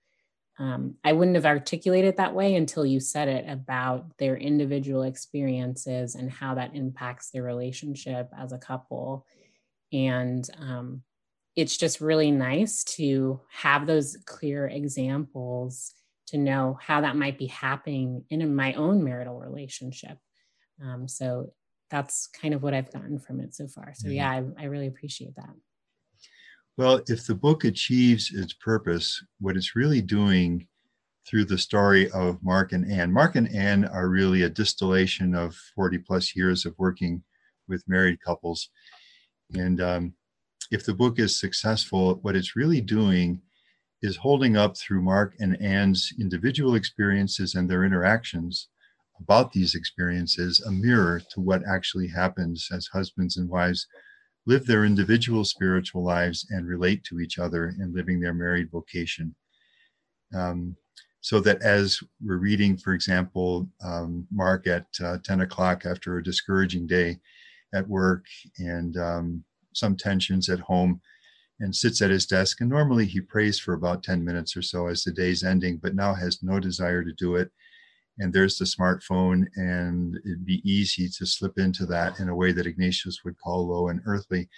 um, 0.59 0.95
i 1.05 1.13
wouldn't 1.13 1.37
have 1.37 1.47
articulated 1.47 2.17
that 2.17 2.35
way 2.35 2.55
until 2.55 2.87
you 2.87 3.01
said 3.01 3.29
it 3.29 3.45
about 3.49 4.17
their 4.19 4.37
individual 4.37 5.03
experiences 5.03 6.15
and 6.15 6.31
how 6.31 6.55
that 6.55 6.75
impacts 6.75 7.31
their 7.31 7.43
relationship 7.43 8.31
as 8.39 8.53
a 8.53 8.59
couple. 8.59 9.27
And 9.93 10.49
um, 10.59 11.03
it's 11.57 11.77
just 11.77 12.01
really 12.01 12.31
nice 12.31 12.83
to 12.85 13.41
have 13.51 13.87
those 13.87 14.17
clear 14.25 14.67
examples 14.67 15.93
to 16.29 16.39
know 16.39 16.79
how 16.81 17.03
that 17.03 17.17
might 17.17 17.39
be 17.39 17.47
happening 17.47 18.25
in 18.31 18.55
my 18.55 18.73
own 18.75 19.05
marital 19.05 19.39
relationship. 19.39 20.17
Um, 20.83 21.07
so 21.07 21.53
that's 21.91 22.29
kind 22.29 22.55
of 22.55 22.63
what 22.63 22.73
I've 22.73 22.91
gotten 22.91 23.19
from 23.19 23.41
it 23.41 23.55
so 23.55 23.69
far. 23.69 23.93
So, 23.95 24.09
yeah, 24.09 24.31
I, 24.31 24.43
I 24.59 24.65
really 24.65 24.87
appreciate 24.87 25.37
that. 25.37 25.51
Well, 26.79 27.03
if 27.07 27.27
the 27.27 27.35
book 27.35 27.65
achieves 27.65 28.33
its 28.35 28.55
purpose, 28.55 29.23
what 29.41 29.59
it's 29.59 29.77
really 29.77 30.01
doing 30.01 30.67
through 31.29 31.45
the 31.45 31.59
story 31.59 32.11
of 32.13 32.43
Mark 32.43 32.73
and 32.73 32.91
Anne, 32.91 33.13
Mark 33.13 33.37
and 33.37 33.55
Anne 33.55 33.85
are 33.85 34.09
really 34.09 34.43
a 34.43 34.49
distillation 34.49 35.35
of 35.35 35.55
40 35.75 35.99
plus 35.99 36.35
years 36.35 36.65
of 36.65 36.75
working 36.79 37.23
with 37.69 37.85
married 37.87 38.23
couples. 38.25 38.71
And 39.55 39.83
um, 39.83 40.15
if 40.73 40.87
the 40.87 40.95
book 40.95 41.19
is 41.19 41.39
successful, 41.39 42.19
what 42.23 42.35
it's 42.35 42.57
really 42.57 42.81
doing 42.81 43.43
is 44.01 44.17
holding 44.17 44.57
up 44.57 44.77
through 44.77 45.03
Mark 45.03 45.35
and 45.39 45.61
Anne's 45.61 46.13
individual 46.19 46.75
experiences 46.75 47.55
and 47.55 47.69
their 47.69 47.85
interactions 47.85 48.69
about 49.21 49.53
these 49.53 49.75
experiences 49.75 50.61
a 50.61 50.73
mirror 50.73 51.21
to 51.31 51.41
what 51.41 51.63
actually 51.69 52.09
happens 52.09 52.69
as 52.73 52.87
husbands 52.87 53.37
and 53.37 53.51
wives 53.51 53.87
live 54.47 54.67
their 54.67 54.87
individual 54.87 55.45
spiritual 55.45 56.03
lives 56.03 56.47
and 56.51 56.67
relate 56.67 57.05
to 57.05 57.21
each 57.21 57.39
other 57.39 57.75
in 57.79 57.95
living 57.95 58.19
their 58.19 58.35
married 58.35 58.71
vocation. 58.71 59.35
Um, 60.35 60.75
so 61.21 61.39
that 61.41 61.63
as 61.63 62.01
we're 62.25 62.39
reading, 62.39 62.79
for 62.79 62.95
example, 62.95 63.69
um, 63.85 64.27
Mark 64.33 64.67
at 64.67 64.87
uh, 65.05 65.19
10 65.23 65.43
o'clock 65.43 65.85
after 65.85 66.17
a 66.17 66.25
discouraging 66.25 66.87
day, 66.87 67.21
at 67.75 67.89
work 67.89 68.27
and 68.59 68.97
um, 68.99 69.45
some 69.75 69.97
tensions 69.97 70.49
at 70.49 70.61
home 70.61 71.01
and 71.61 71.75
sits 71.75 72.03
at 72.03 72.11
his 72.11 72.27
desk. 72.27 72.61
And 72.61 72.69
normally 72.69 73.07
he 73.07 73.21
prays 73.21 73.59
for 73.59 73.75
about 73.75 74.03
10 74.03 74.25
minutes 74.25 74.57
or 74.57 74.63
so 74.63 74.89
as 74.89 75.05
the 75.05 75.13
day's 75.13 75.45
ending, 75.45 75.79
but 75.79 75.95
now 75.95 76.15
has 76.15 76.43
no 76.43 76.59
desire 76.59 77.05
to 77.05 77.13
do 77.13 77.37
it. 77.37 77.51
And 78.19 78.33
there's 78.33 78.59
the 78.59 78.67
smartphone, 78.67 79.47
and 79.57 80.17
it'd 80.25 80.45
be 80.45 80.61
easy 80.71 81.09
to 81.09 81.25
slip 81.25 81.59
into 81.59 81.87
that 81.87 82.21
in 82.21 82.29
a 82.29 82.37
way 82.37 82.53
that 82.53 82.67
Ignatius 82.67 83.25
would 83.25 83.41
call 83.43 83.69
low 83.69 83.89
and 83.89 84.03
earthly. 84.05 84.51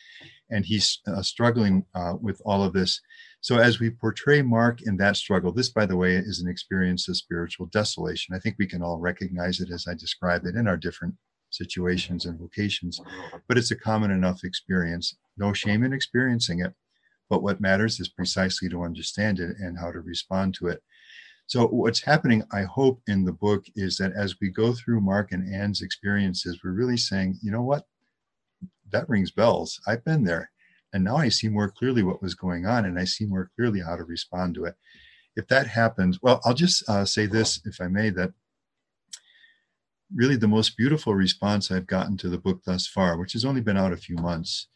And 0.50 0.66
he's 0.66 0.98
uh, 1.06 1.22
struggling 1.22 1.84
uh, 1.94 2.14
with 2.20 2.42
all 2.44 2.64
of 2.64 2.72
this. 2.72 3.00
So, 3.40 3.58
as 3.58 3.78
we 3.78 3.90
portray 3.90 4.42
Mark 4.42 4.82
in 4.82 4.96
that 4.96 5.16
struggle, 5.16 5.52
this, 5.52 5.68
by 5.68 5.86
the 5.86 5.96
way, 5.96 6.16
is 6.16 6.40
an 6.40 6.50
experience 6.50 7.08
of 7.08 7.16
spiritual 7.16 7.66
desolation. 7.66 8.34
I 8.34 8.40
think 8.40 8.56
we 8.58 8.66
can 8.66 8.82
all 8.82 8.98
recognize 8.98 9.60
it 9.60 9.70
as 9.70 9.86
I 9.88 9.94
describe 9.94 10.46
it 10.46 10.56
in 10.56 10.66
our 10.66 10.76
different 10.76 11.14
situations 11.54 12.26
and 12.26 12.38
vocations, 12.38 13.00
but 13.48 13.58
it's 13.58 13.70
a 13.70 13.76
common 13.76 14.10
enough 14.10 14.44
experience. 14.44 15.16
No 15.36 15.52
shame 15.52 15.82
in 15.84 15.92
experiencing 15.92 16.60
it. 16.60 16.74
But 17.30 17.42
what 17.42 17.60
matters 17.60 18.00
is 18.00 18.08
precisely 18.08 18.68
to 18.68 18.82
understand 18.82 19.40
it 19.40 19.56
and 19.58 19.78
how 19.78 19.90
to 19.90 20.00
respond 20.00 20.54
to 20.54 20.68
it. 20.68 20.82
So, 21.46 21.66
what's 21.66 22.02
happening, 22.02 22.42
I 22.52 22.62
hope, 22.62 23.02
in 23.06 23.24
the 23.24 23.32
book 23.32 23.64
is 23.76 23.96
that 23.98 24.12
as 24.12 24.36
we 24.40 24.48
go 24.50 24.72
through 24.72 25.00
Mark 25.00 25.32
and 25.32 25.52
Anne's 25.52 25.82
experiences, 25.82 26.60
we're 26.64 26.72
really 26.72 26.96
saying, 26.96 27.38
you 27.42 27.50
know 27.50 27.62
what? 27.62 27.84
That 28.90 29.08
rings 29.08 29.30
bells. 29.30 29.80
I've 29.86 30.04
been 30.04 30.24
there. 30.24 30.50
And 30.94 31.04
now 31.04 31.16
I 31.16 31.28
see 31.28 31.48
more 31.48 31.68
clearly 31.68 32.02
what 32.02 32.22
was 32.22 32.34
going 32.34 32.66
on 32.66 32.84
and 32.86 32.98
I 32.98 33.04
see 33.04 33.26
more 33.26 33.50
clearly 33.56 33.80
how 33.80 33.96
to 33.96 34.04
respond 34.04 34.54
to 34.54 34.64
it. 34.64 34.74
If 35.36 35.48
that 35.48 35.66
happens, 35.66 36.22
well, 36.22 36.40
I'll 36.44 36.54
just 36.54 36.88
uh, 36.88 37.04
say 37.04 37.26
this, 37.26 37.60
if 37.66 37.80
I 37.80 37.88
may, 37.88 38.10
that 38.10 38.32
really 40.14 40.36
the 40.36 40.48
most 40.48 40.76
beautiful 40.76 41.14
response 41.14 41.70
I've 41.70 41.86
gotten 41.86 42.16
to 42.18 42.28
the 42.28 42.38
book 42.38 42.62
thus 42.64 42.86
far, 42.86 43.18
which 43.18 43.32
has 43.32 43.44
only 43.44 43.60
been 43.60 43.76
out 43.76 43.92
a 43.92 43.96
few 43.96 44.16
months, 44.16 44.68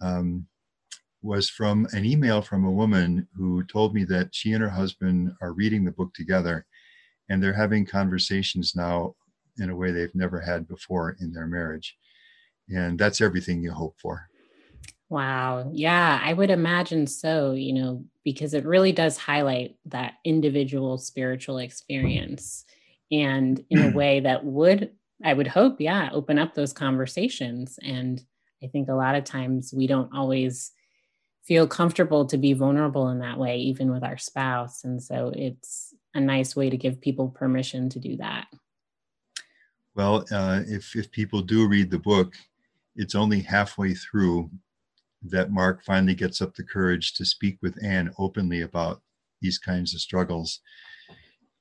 um, 0.00 0.46
was 1.22 1.48
from 1.48 1.86
an 1.92 2.04
email 2.04 2.42
from 2.42 2.64
a 2.64 2.70
woman 2.70 3.26
who 3.34 3.62
told 3.64 3.94
me 3.94 4.04
that 4.04 4.34
she 4.34 4.52
and 4.52 4.62
her 4.62 4.68
husband 4.68 5.32
are 5.40 5.52
reading 5.52 5.84
the 5.84 5.92
book 5.92 6.12
together 6.12 6.66
and 7.28 7.42
they're 7.42 7.54
having 7.54 7.86
conversations 7.86 8.74
now 8.76 9.14
in 9.58 9.70
a 9.70 9.76
way 9.76 9.90
they've 9.90 10.14
never 10.14 10.40
had 10.40 10.68
before 10.68 11.16
in 11.20 11.32
their 11.32 11.46
marriage. 11.46 11.96
And 12.68 12.98
that's 12.98 13.20
everything 13.20 13.62
you 13.62 13.72
hope 13.72 13.96
for. 14.00 14.28
Wow. 15.08 15.70
Yeah, 15.72 16.20
I 16.22 16.32
would 16.32 16.50
imagine 16.50 17.06
so, 17.06 17.52
you 17.52 17.72
know, 17.72 18.04
because 18.24 18.52
it 18.52 18.66
really 18.66 18.92
does 18.92 19.16
highlight 19.16 19.76
that 19.86 20.14
individual 20.24 20.98
spiritual 20.98 21.58
experience 21.58 22.64
and 23.10 23.64
in 23.70 23.78
a 23.82 23.96
way 23.96 24.20
that 24.20 24.44
would, 24.44 24.92
I 25.24 25.32
would 25.32 25.46
hope, 25.46 25.80
yeah, 25.80 26.10
open 26.12 26.38
up 26.38 26.54
those 26.54 26.72
conversations. 26.72 27.78
And 27.82 28.22
I 28.62 28.66
think 28.68 28.88
a 28.88 28.94
lot 28.94 29.14
of 29.14 29.24
times 29.24 29.72
we 29.76 29.86
don't 29.86 30.12
always 30.14 30.72
feel 31.44 31.66
comfortable 31.66 32.24
to 32.26 32.38
be 32.38 32.54
vulnerable 32.54 33.10
in 33.10 33.18
that 33.18 33.38
way, 33.38 33.58
even 33.58 33.92
with 33.92 34.02
our 34.02 34.16
spouse. 34.16 34.84
And 34.84 35.02
so 35.02 35.32
it's 35.34 35.94
a 36.14 36.20
nice 36.20 36.56
way 36.56 36.70
to 36.70 36.76
give 36.76 37.00
people 37.00 37.28
permission 37.28 37.88
to 37.90 37.98
do 37.98 38.16
that. 38.16 38.46
Well, 39.94 40.24
uh, 40.32 40.62
if, 40.66 40.96
if 40.96 41.10
people 41.10 41.42
do 41.42 41.68
read 41.68 41.90
the 41.90 41.98
book, 41.98 42.34
it's 42.96 43.14
only 43.14 43.40
halfway 43.40 43.94
through 43.94 44.50
that 45.22 45.50
Mark 45.50 45.84
finally 45.84 46.14
gets 46.14 46.40
up 46.40 46.54
the 46.54 46.64
courage 46.64 47.14
to 47.14 47.24
speak 47.24 47.58
with 47.62 47.82
Anne 47.84 48.10
openly 48.18 48.62
about 48.62 49.02
these 49.40 49.58
kinds 49.58 49.94
of 49.94 50.00
struggles. 50.00 50.60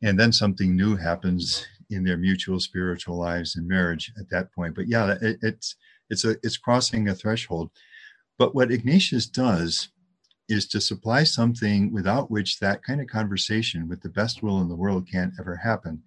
And 0.03 0.19
then 0.19 0.31
something 0.31 0.75
new 0.75 0.95
happens 0.95 1.65
in 1.89 2.03
their 2.03 2.17
mutual 2.17 2.59
spiritual 2.59 3.17
lives 3.17 3.55
and 3.55 3.67
marriage 3.67 4.11
at 4.19 4.29
that 4.29 4.53
point. 4.53 4.75
But 4.75 4.87
yeah, 4.87 5.15
it, 5.21 5.37
it's 5.41 5.75
it's 6.09 6.25
a 6.25 6.35
it's 6.43 6.57
crossing 6.57 7.09
a 7.09 7.15
threshold. 7.15 7.71
But 8.37 8.53
what 8.53 8.71
Ignatius 8.71 9.27
does 9.27 9.89
is 10.49 10.67
to 10.67 10.81
supply 10.81 11.23
something 11.23 11.91
without 11.93 12.29
which 12.29 12.59
that 12.59 12.83
kind 12.83 12.99
of 12.99 13.07
conversation 13.07 13.87
with 13.87 14.01
the 14.01 14.09
best 14.09 14.43
will 14.43 14.61
in 14.61 14.67
the 14.67 14.75
world 14.75 15.07
can't 15.09 15.33
ever 15.39 15.55
happen. 15.55 16.03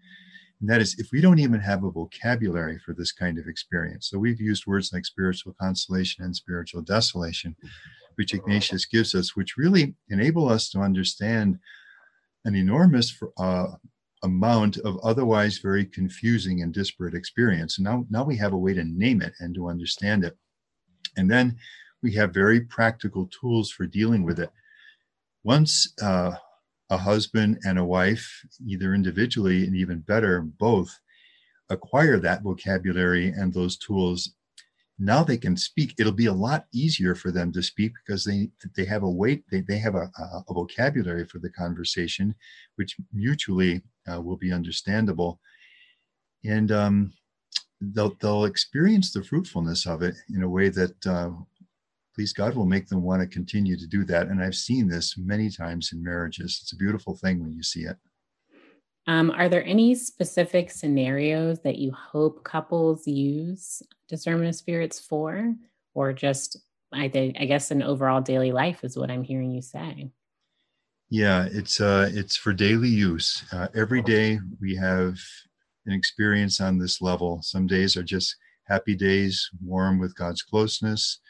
And 0.61 0.69
that 0.71 0.81
is 0.81 0.99
if 0.99 1.09
we 1.12 1.21
don't 1.21 1.38
even 1.38 1.61
have 1.61 1.85
a 1.85 1.91
vocabulary 1.91 2.79
for 2.85 2.93
this 2.93 3.12
kind 3.12 3.38
of 3.38 3.47
experience. 3.47 4.09
So 4.11 4.19
we've 4.19 4.41
used 4.41 4.67
words 4.67 4.93
like 4.93 5.05
spiritual 5.05 5.55
consolation 5.61 6.25
and 6.25 6.37
spiritual 6.37 6.83
desolation, 6.83 7.57
which 8.17 8.35
Ignatius 8.35 8.85
gives 8.85 9.15
us, 9.15 9.37
which 9.37 9.57
really 9.57 9.95
enable 10.11 10.49
us 10.49 10.71
to 10.71 10.81
understand 10.81 11.59
an 12.47 12.55
enormous 12.55 13.21
uh, 13.38 13.67
amount 14.23 14.79
of 14.79 14.99
otherwise 15.03 15.59
very 15.59 15.85
confusing 15.85 16.62
and 16.62 16.73
disparate 16.73 17.15
experience. 17.15 17.79
Now, 17.79 18.07
now 18.09 18.25
we 18.25 18.37
have 18.38 18.55
a 18.55 18.59
way 18.59 18.73
to 18.73 18.85
name 18.85 19.21
it 19.21 19.35
and 19.41 19.55
to 19.57 19.69
understand 19.69 20.25
it. 20.25 20.37
And 21.17 21.31
then 21.31 21.57
we 22.03 22.12
have 22.15 22.33
very 22.33 22.61
practical 22.61 23.29
tools 23.38 23.71
for 23.71 23.85
dealing 23.87 24.23
with 24.23 24.38
it. 24.38 24.50
Once 25.43 25.93
uh, 26.00 26.33
a 26.91 26.97
husband 26.97 27.59
and 27.65 27.79
a 27.79 27.85
wife, 27.85 28.26
either 28.65 28.95
individually 28.95 29.65
and 29.65 29.76
even 29.76 30.00
better, 30.00 30.41
both 30.41 30.97
acquire 31.69 32.19
that 32.21 32.43
vocabulary 32.43 33.29
and 33.29 33.53
those 33.53 33.76
tools, 33.76 34.36
now 34.99 35.23
they 35.23 35.37
can 35.37 35.57
speak. 35.57 35.95
It'll 35.99 36.12
be 36.12 36.26
a 36.26 36.33
lot 36.33 36.67
easier 36.73 37.15
for 37.15 37.31
them 37.31 37.53
to 37.53 37.62
speak 37.62 37.93
because 38.05 38.25
they 38.25 38.50
they 38.76 38.85
have 38.87 39.03
a 39.03 39.11
weight, 39.11 39.45
they, 39.50 39.61
they 39.61 39.79
have 39.79 39.95
a, 39.95 40.11
a 40.49 40.55
vocabulary 40.55 41.26
for 41.26 41.38
the 41.38 41.50
conversation, 41.50 42.35
which 42.76 42.97
mutually 43.12 43.83
uh, 44.11 44.21
will 44.21 44.37
be 44.37 44.53
understandable. 44.53 45.41
And 46.45 46.71
um, 46.73 47.12
they'll, 47.81 48.17
they'll 48.21 48.45
experience 48.45 49.12
the 49.12 49.23
fruitfulness 49.23 49.87
of 49.87 50.03
it 50.03 50.15
in 50.35 50.43
a 50.43 50.49
way 50.49 50.69
that 50.71 51.07
uh, 51.07 51.31
please 52.15 52.33
God 52.33 52.55
will 52.55 52.67
make 52.67 52.88
them 52.88 53.03
want 53.03 53.21
to 53.21 53.29
continue 53.29 53.76
to 53.76 53.87
do 53.87 54.05
that. 54.05 54.29
And 54.29 54.43
I've 54.43 54.55
seen 54.55 54.88
this 54.88 55.19
many 55.19 55.50
times 55.50 55.91
in 55.93 56.03
marriages. 56.03 56.61
It's 56.62 56.73
a 56.73 56.76
beautiful 56.76 57.15
thing 57.17 57.43
when 57.43 57.53
you 57.53 57.62
see 57.62 57.81
it. 57.81 57.97
Um, 59.06 59.30
are 59.30 59.48
there 59.48 59.64
any 59.64 59.94
specific 59.94 60.70
scenarios 60.70 61.60
that 61.60 61.76
you 61.76 61.92
hope 61.92 62.42
couples 62.42 63.06
use 63.06 63.82
discernment 64.08 64.48
of 64.48 64.54
spirits 64.54 64.98
for, 64.98 65.54
or 65.94 66.12
just 66.12 66.58
I, 66.92 67.08
think, 67.08 67.36
I 67.38 67.44
guess 67.44 67.70
an 67.70 67.82
overall 67.82 68.20
daily 68.20 68.52
life 68.52 68.82
is 68.82 68.96
what 68.96 69.10
I'm 69.10 69.22
hearing 69.22 69.52
you 69.52 69.62
say. 69.62 70.10
Yeah, 71.08 71.46
it's 71.52 71.80
uh, 71.80 72.10
it's 72.12 72.36
for 72.36 72.52
daily 72.52 72.88
use. 72.88 73.44
Uh, 73.52 73.68
every 73.76 74.02
day 74.02 74.40
we 74.60 74.75
have 74.75 75.16
an 75.86 75.92
experience 75.92 76.60
on 76.60 76.78
this 76.78 77.00
level. 77.00 77.40
Some 77.42 77.68
days 77.68 77.96
are 77.96 78.02
just 78.02 78.34
happy 78.64 78.96
days, 78.96 79.48
warm 79.64 80.00
with 80.00 80.16
God's 80.16 80.42
closeness 80.42 81.20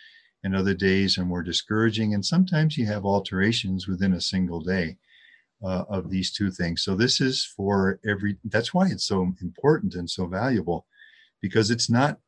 and 0.47 0.55
other 0.55 0.75
days 0.75 1.19
are 1.19 1.25
more 1.25 1.43
discouraging. 1.43 2.15
And 2.15 2.25
sometimes 2.25 2.79
you 2.79 2.87
have 2.87 3.05
alterations 3.05 3.89
within 3.89 4.13
a 4.13 4.21
single 4.21 4.61
day 4.61 4.97
uh, 5.65 5.85
of 5.89 6.11
these 6.11 6.33
two 6.33 6.51
things. 6.51 6.83
So 6.83 6.95
this 6.95 7.21
is 7.21 7.45
for 7.57 8.01
every, 8.07 8.37
that's 8.45 8.75
why 8.75 8.89
it's 8.89 9.07
so 9.07 9.23
important 9.23 9.95
and 9.95 10.09
so 10.09 10.27
valuable 10.27 10.87
because 11.41 11.71
it's 11.71 11.91
not 11.91 12.19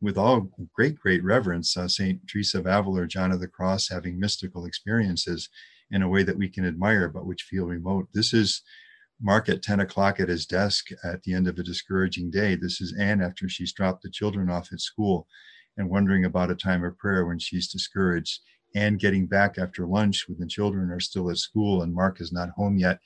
with 0.00 0.18
all 0.18 0.50
great, 0.74 0.98
great 0.98 1.24
reverence, 1.24 1.76
uh, 1.76 1.88
St. 1.88 2.20
Teresa 2.28 2.58
of 2.58 2.66
Avila 2.66 3.02
or 3.02 3.06
John 3.06 3.32
of 3.32 3.40
the 3.40 3.48
Cross 3.48 3.88
having 3.88 4.20
mystical 4.20 4.66
experiences 4.66 5.48
in 5.90 6.02
a 6.02 6.08
way 6.08 6.22
that 6.22 6.36
we 6.36 6.48
can 6.48 6.66
admire, 6.66 7.08
but 7.08 7.26
which 7.26 7.42
feel 7.42 7.66
remote. 7.66 8.08
This 8.12 8.34
is 8.34 8.62
Mark 9.20 9.48
at 9.48 9.62
10 9.62 9.80
o'clock 9.80 10.20
at 10.20 10.28
his 10.28 10.44
desk 10.44 10.88
at 11.02 11.22
the 11.22 11.32
end 11.32 11.48
of 11.48 11.58
a 11.58 11.62
discouraging 11.62 12.30
day. 12.30 12.54
This 12.54 12.80
is 12.80 12.94
Anne 12.98 13.22
after 13.22 13.48
she's 13.48 13.72
dropped 13.72 14.02
the 14.02 14.10
children 14.10 14.50
off 14.50 14.72
at 14.72 14.80
school 14.80 15.26
and 15.76 15.88
wondering 15.88 16.24
about 16.24 16.50
a 16.50 16.54
time 16.54 16.84
of 16.84 16.98
prayer 16.98 17.24
when 17.24 17.38
she's 17.38 17.68
discouraged 17.68 18.40
and 18.74 18.98
getting 18.98 19.26
back 19.26 19.58
after 19.58 19.86
lunch 19.86 20.26
when 20.28 20.38
the 20.38 20.46
children 20.46 20.90
are 20.90 21.00
still 21.00 21.30
at 21.30 21.38
school 21.38 21.82
and 21.82 21.94
Mark 21.94 22.20
is 22.20 22.32
not 22.32 22.50
home 22.50 22.76
yet 22.76 22.98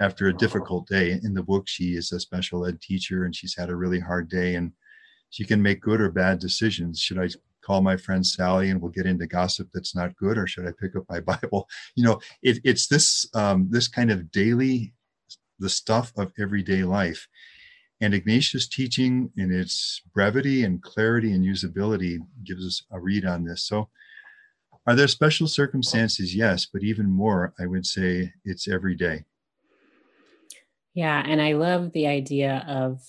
after 0.00 0.26
a 0.26 0.36
difficult 0.36 0.86
day. 0.88 1.12
In 1.22 1.34
the 1.34 1.42
book, 1.42 1.68
she 1.68 1.94
is 1.96 2.10
a 2.12 2.20
special 2.20 2.66
ed 2.66 2.80
teacher 2.80 3.24
and 3.24 3.34
she's 3.34 3.56
had 3.56 3.70
a 3.70 3.76
really 3.76 4.00
hard 4.00 4.28
day 4.28 4.56
and 4.56 4.72
she 5.30 5.44
can 5.44 5.62
make 5.62 5.80
good 5.80 6.00
or 6.00 6.10
bad 6.10 6.38
decisions. 6.38 7.00
Should 7.00 7.18
I 7.18 7.28
call 7.64 7.80
my 7.80 7.96
friend 7.96 8.24
Sally 8.26 8.70
and 8.70 8.80
we'll 8.80 8.92
get 8.92 9.06
into 9.06 9.26
gossip 9.26 9.68
that's 9.72 9.94
not 9.94 10.14
good, 10.16 10.38
or 10.38 10.46
should 10.46 10.66
I 10.66 10.72
pick 10.78 10.94
up 10.96 11.04
my 11.08 11.20
Bible? 11.40 11.68
You 11.94 12.04
know, 12.04 12.20
it, 12.42 12.58
it's 12.64 12.86
this 12.86 13.26
um, 13.34 13.68
this 13.70 13.88
kind 13.88 14.10
of 14.10 14.30
daily, 14.30 14.94
the 15.58 15.68
stuff 15.68 16.12
of 16.16 16.32
everyday 16.38 16.84
life. 16.84 17.26
And 18.00 18.12
Ignatius' 18.12 18.68
teaching 18.68 19.30
in 19.36 19.52
its 19.52 20.02
brevity 20.12 20.64
and 20.64 20.82
clarity 20.82 21.32
and 21.32 21.44
usability 21.44 22.18
gives 22.44 22.66
us 22.66 22.82
a 22.90 23.00
read 23.00 23.24
on 23.24 23.44
this. 23.44 23.64
So, 23.64 23.88
are 24.86 24.94
there 24.94 25.08
special 25.08 25.46
circumstances? 25.46 26.34
Yes, 26.34 26.66
but 26.70 26.82
even 26.82 27.10
more, 27.10 27.54
I 27.58 27.66
would 27.66 27.86
say 27.86 28.32
it's 28.44 28.68
every 28.68 28.94
day. 28.94 29.24
Yeah, 30.94 31.22
and 31.26 31.40
I 31.42 31.54
love 31.54 31.92
the 31.92 32.06
idea 32.06 32.64
of 32.68 33.00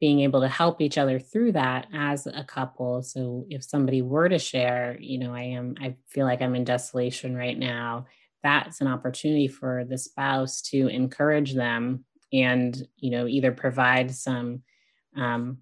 being 0.00 0.20
able 0.20 0.40
to 0.40 0.48
help 0.48 0.80
each 0.80 0.98
other 0.98 1.18
through 1.18 1.52
that 1.52 1.86
as 1.92 2.26
a 2.26 2.44
couple. 2.44 3.02
So 3.02 3.46
if 3.48 3.64
somebody 3.64 4.02
were 4.02 4.28
to 4.28 4.38
share, 4.38 4.96
you 5.00 5.18
know, 5.18 5.34
I 5.34 5.42
am, 5.42 5.74
I 5.80 5.96
feel 6.08 6.26
like 6.26 6.42
I'm 6.42 6.54
in 6.54 6.64
desolation 6.64 7.36
right 7.36 7.58
now, 7.58 8.06
that's 8.42 8.80
an 8.80 8.86
opportunity 8.86 9.48
for 9.48 9.84
the 9.84 9.98
spouse 9.98 10.60
to 10.62 10.88
encourage 10.88 11.54
them 11.54 12.04
and 12.34 12.86
you 12.96 13.10
know 13.10 13.26
either 13.26 13.52
provide 13.52 14.14
some 14.14 14.62
um, 15.16 15.58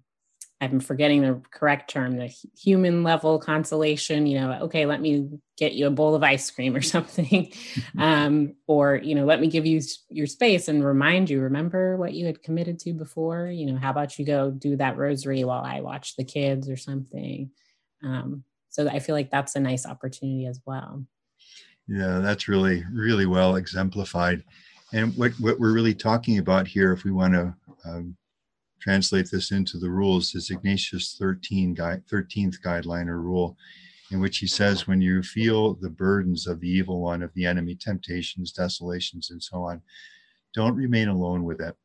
I'm 0.63 0.79
forgetting 0.79 1.21
the 1.21 1.41
correct 1.51 1.89
term, 1.89 2.15
the 2.15 2.33
human 2.57 3.03
level 3.03 3.37
consolation, 3.37 4.25
you 4.25 4.39
know, 4.39 4.59
okay, 4.63 4.85
let 4.85 5.01
me 5.01 5.29
get 5.57 5.73
you 5.73 5.87
a 5.87 5.91
bowl 5.91 6.15
of 6.15 6.23
ice 6.23 6.49
cream 6.49 6.75
or 6.75 6.81
something. 6.95 7.51
um, 7.97 8.55
or, 8.65 8.95
you 8.95 9.13
know, 9.13 9.25
let 9.25 9.41
me 9.41 9.47
give 9.47 9.65
you 9.65 9.81
your 10.09 10.27
space 10.27 10.69
and 10.69 10.85
remind 10.85 11.29
you, 11.29 11.41
remember 11.41 11.97
what 11.97 12.13
you 12.13 12.25
had 12.25 12.41
committed 12.41 12.79
to 12.79 12.93
before? 12.93 13.47
You 13.47 13.65
know, 13.65 13.77
how 13.77 13.91
about 13.91 14.17
you 14.17 14.25
go 14.25 14.51
do 14.51 14.77
that 14.77 14.97
rosary 14.97 15.43
while 15.43 15.63
I 15.63 15.81
watch 15.81 16.15
the 16.15 16.23
kids 16.23 16.69
or 16.69 16.77
something? 16.77 17.51
Um, 18.03 18.43
so 18.69 18.87
I 18.87 18.99
feel 18.99 19.15
like 19.15 19.31
that's 19.31 19.55
a 19.55 19.59
nice 19.59 19.85
opportunity 19.85 20.45
as 20.45 20.61
well. 20.65 21.05
Yeah, 21.87 22.19
that's 22.19 22.47
really, 22.47 22.85
really 22.91 23.25
well 23.25 23.57
exemplified. 23.57 24.43
And 24.93 25.15
what, 25.17 25.33
what 25.33 25.59
we're 25.59 25.73
really 25.73 25.93
talking 25.93 26.37
about 26.37 26.67
here, 26.67 26.93
if 26.93 27.03
we 27.03 27.11
want 27.11 27.33
to 27.33 27.53
um, 27.85 28.15
translate 28.83 29.31
this 29.31 29.51
into 29.51 29.77
the 29.77 29.89
rules 29.89 30.35
is 30.35 30.49
Ignatius 30.49 31.15
13 31.17 31.73
guide, 31.73 32.03
13th 32.11 32.59
guideline 32.59 33.07
or 33.07 33.21
rule, 33.21 33.55
in 34.11 34.19
which 34.19 34.39
he 34.39 34.47
says, 34.47 34.87
when 34.87 35.01
you 35.01 35.23
feel 35.23 35.75
the 35.75 35.89
burdens 35.89 36.47
of 36.47 36.59
the 36.59 36.67
evil 36.67 36.99
one, 36.99 37.23
of 37.23 37.33
the 37.33 37.45
enemy, 37.45 37.75
temptations, 37.75 38.51
desolations, 38.51 39.31
and 39.31 39.41
so 39.41 39.63
on, 39.63 39.81
don't 40.53 40.75
remain 40.75 41.07
alone 41.07 41.45
with 41.45 41.61
it, 41.61 41.75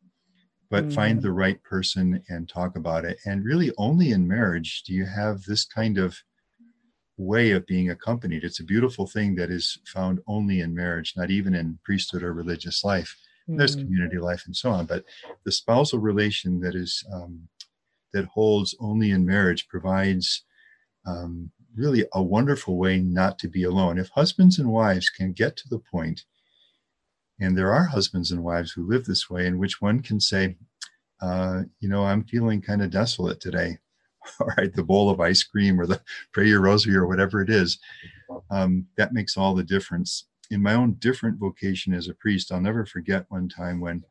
but 0.71 0.89
mm. 0.89 0.95
find 0.95 1.23
the 1.23 1.31
right 1.31 1.63
person 1.63 2.21
and 2.31 2.49
talk 2.49 2.75
about 2.75 3.05
it. 3.05 3.17
And 3.25 3.45
really, 3.45 3.71
only 3.79 4.11
in 4.11 4.27
marriage 4.27 4.83
do 4.83 4.93
you 4.93 5.07
have 5.07 5.45
this 5.45 5.65
kind 5.65 5.99
of 5.99 6.19
way 7.17 7.53
of 7.53 7.65
being 7.67 7.91
accompanied. 7.91 8.43
It's 8.43 8.61
a 8.61 8.65
beautiful 8.65 9.07
thing 9.07 9.37
that 9.37 9.51
is 9.51 9.79
found 9.87 10.19
only 10.27 10.61
in 10.61 10.75
marriage, 10.75 11.15
not 11.17 11.31
even 11.31 11.55
in 11.55 11.79
priesthood 11.85 12.25
or 12.25 12.33
religious 12.33 12.83
life 12.83 13.17
there's 13.57 13.77
mm. 13.77 13.81
community 13.85 14.19
life 14.19 14.45
and 14.47 14.55
so 14.55 14.71
on 14.71 14.85
but 14.87 15.05
the 15.45 15.53
spousal 15.53 15.99
relation 15.99 16.61
that 16.61 16.75
is 16.75 17.05
um, 17.13 17.49
that 18.13 18.27
holds 18.27 18.75
only 18.81 19.11
in 19.11 19.25
marriage 19.25 19.69
provides 19.69 20.45
um, 21.07 21.51
really 21.77 22.05
a 22.13 22.23
wonderful 22.23 22.77
way 22.77 22.99
not 22.99 23.39
to 23.39 23.49
be 23.49 23.65
alone. 23.65 23.99
If 23.99 24.09
husbands 24.09 24.59
and 24.59 24.71
wives 24.71 25.11
can 25.11 25.33
get 25.33 25.57
to 25.59 25.69
the 25.69 25.79
point 25.79 26.25
and 27.41 27.57
there 27.57 27.73
are 27.73 27.85
husbands 27.85 28.33
and 28.33 28.43
wives 28.43 28.73
who 28.73 28.87
live 28.87 29.05
this 29.05 29.31
way 29.31 29.47
in 29.47 29.59
which 29.59 29.81
one 29.81 30.01
can 30.01 30.21
say 30.21 30.57
uh, 31.21 31.63
you 31.81 31.89
know 31.89 32.05
i'm 32.05 32.25
feeling 32.25 32.61
kind 32.61 32.83
of 32.83 32.91
desolate 32.91 33.41
today. 33.41 33.79
All 34.41 34.49
right 34.59 34.75
the 34.75 34.83
bowl 34.83 35.09
of 35.11 35.21
ice 35.21 35.43
cream 35.43 35.81
or 35.81 35.87
the 35.87 36.01
prayer 36.33 36.61
rosary 36.61 36.97
or 36.97 37.07
whatever 37.07 37.41
it 37.41 37.51
is 37.51 37.79
um, 38.51 38.87
that 38.97 39.13
makes 39.13 39.37
all 39.37 39.55
the 39.55 39.65
difference 39.65 40.27
in 40.51 40.63
my 40.63 40.75
own 40.75 40.95
different 40.95 41.39
vocation 41.39 41.93
as 41.93 42.09
a 42.09 42.15
priest, 42.15 42.51
I'll 42.51 42.61
never 42.61 42.87
forget 42.87 43.27
one 43.29 43.49
time 43.49 43.81
when 43.81 44.05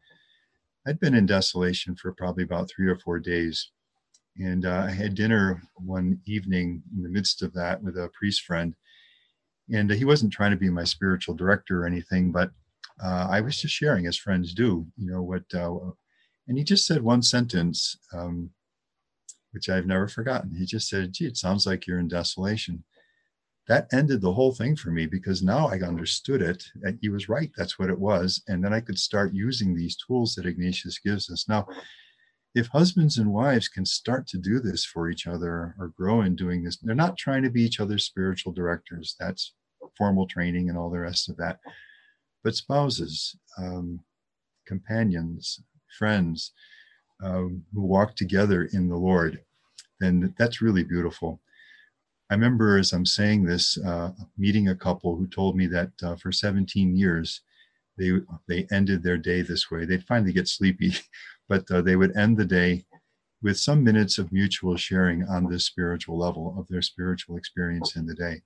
I'd 0.88 1.00
been 1.00 1.16
in 1.16 1.26
desolation 1.26 1.96
for 1.96 2.14
probably 2.14 2.44
about 2.44 2.70
three 2.70 2.88
or 2.88 2.98
four 2.98 3.20
days. 3.20 3.72
And 4.38 4.66
uh, 4.66 4.86
I 4.88 4.92
had 4.92 5.16
dinner 5.16 5.62
one 5.76 6.20
evening 6.26 6.84
in 6.96 7.04
the 7.04 7.10
midst 7.10 7.42
of 7.42 7.54
that 7.54 7.82
with 7.82 7.98
a 7.98 8.10
priest 8.14 8.44
friend. 8.44 8.76
And 9.74 9.92
he 9.92 10.06
wasn't 10.06 10.32
trying 10.32 10.52
to 10.52 10.58
be 10.58 10.70
my 10.70 10.84
spiritual 10.84 11.36
director 11.36 11.82
or 11.82 11.88
anything, 11.88 12.32
but 12.32 12.52
uh, 13.04 13.28
I 13.30 13.42
was 13.42 13.60
just 13.60 13.74
sharing, 13.74 14.08
as 14.08 14.16
friends 14.16 14.54
do, 14.54 14.88
you 14.96 15.12
know, 15.12 15.22
what, 15.22 15.44
uh, 15.54 15.92
and 16.48 16.58
he 16.58 16.64
just 16.64 16.86
said 16.86 17.02
one 17.02 17.22
sentence, 17.22 17.98
um, 18.14 18.52
which 19.52 19.70
I've 19.70 19.86
never 19.86 20.08
forgotten. 20.08 20.56
He 20.56 20.66
just 20.66 20.88
said, 20.88 21.14
gee, 21.14 21.26
it 21.26 21.38
sounds 21.38 21.66
like 21.66 21.86
you're 21.86 22.00
in 22.00 22.08
desolation 22.08 22.84
that 23.68 23.88
ended 23.92 24.22
the 24.22 24.34
whole 24.34 24.54
thing 24.54 24.76
for 24.76 24.92
me 24.92 25.06
because 25.06 25.44
now 25.44 25.68
I 25.68 25.80
understood 25.80 26.42
it. 26.42 26.64
And 26.84 26.98
he 27.02 27.10
was 27.10 27.28
right. 27.28 27.52
That's 27.58 27.78
what 27.78 27.90
it 27.90 28.00
was. 28.00 28.42
And 28.48 28.64
then 28.64 28.74
I 28.74 28.80
could 28.80 28.98
start 28.98 29.34
using 29.34 29.76
these 29.76 29.98
tools 29.98 30.36
that 30.36 30.46
Ignatius 30.46 31.00
gives 31.00 31.30
us. 31.30 31.50
Now, 31.50 31.68
if 32.56 32.68
husbands 32.68 33.18
and 33.18 33.34
wives 33.34 33.68
can 33.68 33.86
start 33.86 34.26
to 34.28 34.38
do 34.38 34.60
this 34.60 34.86
for 34.86 35.10
each 35.10 35.28
other 35.28 35.76
or 35.78 35.94
grow 35.98 36.22
in 36.22 36.36
doing 36.36 36.64
this, 36.64 36.78
they're 36.78 36.96
not 36.96 37.18
trying 37.18 37.44
to 37.44 37.50
be 37.50 37.62
each 37.62 37.80
other's 37.80 38.06
spiritual 38.06 38.54
directors. 38.54 39.16
That's 39.20 39.54
formal 39.98 40.28
training 40.28 40.70
and 40.70 40.78
all 40.78 40.90
the 40.90 41.00
rest 41.00 41.30
of 41.30 41.38
that. 41.38 41.60
But 42.44 42.56
spouses, 42.56 43.36
um, 43.58 44.00
companions, 44.66 45.62
friends 45.98 46.54
um, 47.22 47.64
who 47.74 47.82
walk 47.82 48.16
together 48.16 48.70
in 48.72 48.88
the 48.88 48.96
Lord, 48.96 49.42
then 50.00 50.34
that's 50.38 50.62
really 50.62 50.84
beautiful. 50.84 51.42
I 52.30 52.34
remember 52.34 52.78
as 52.78 52.92
I'm 52.92 53.06
saying 53.06 53.46
this, 53.46 53.78
uh, 53.78 54.12
meeting 54.38 54.70
a 54.70 54.76
couple 54.76 55.16
who 55.16 55.28
told 55.28 55.56
me 55.56 55.66
that 55.68 55.92
uh, 56.04 56.16
for 56.16 56.32
17 56.32 56.96
years, 56.96 57.42
they 57.98 58.12
they 58.48 58.68
ended 58.72 59.02
their 59.02 59.18
day 59.18 59.42
this 59.42 59.72
way. 59.72 59.86
They'd 59.86 60.04
finally 60.04 60.34
get 60.34 60.48
sleepy, 60.48 60.94
but 61.50 61.70
uh, 61.72 61.82
they 61.82 61.96
would 61.96 62.16
end 62.18 62.38
the 62.38 62.46
day 62.46 62.86
with 63.42 63.58
some 63.58 63.84
minutes 63.84 64.18
of 64.18 64.32
mutual 64.32 64.76
sharing 64.76 65.24
on 65.28 65.50
this 65.50 65.66
spiritual 65.66 66.18
level 66.18 66.56
of 66.58 66.68
their 66.68 66.82
spiritual 66.82 67.38
experience 67.38 67.96
in 67.96 68.06
the 68.06 68.16
day, 68.16 68.42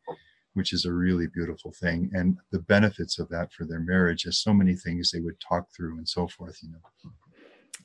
which 0.53 0.73
is 0.73 0.85
a 0.85 0.93
really 0.93 1.27
beautiful 1.27 1.71
thing. 1.71 2.09
And 2.13 2.37
the 2.51 2.59
benefits 2.59 3.17
of 3.19 3.29
that 3.29 3.51
for 3.53 3.65
their 3.65 3.79
marriage 3.79 4.25
is 4.25 4.37
so 4.39 4.53
many 4.53 4.75
things 4.75 5.11
they 5.11 5.21
would 5.21 5.39
talk 5.39 5.67
through 5.75 5.97
and 5.97 6.07
so 6.07 6.27
forth. 6.27 6.59
You 6.61 6.71
know. 6.71 7.11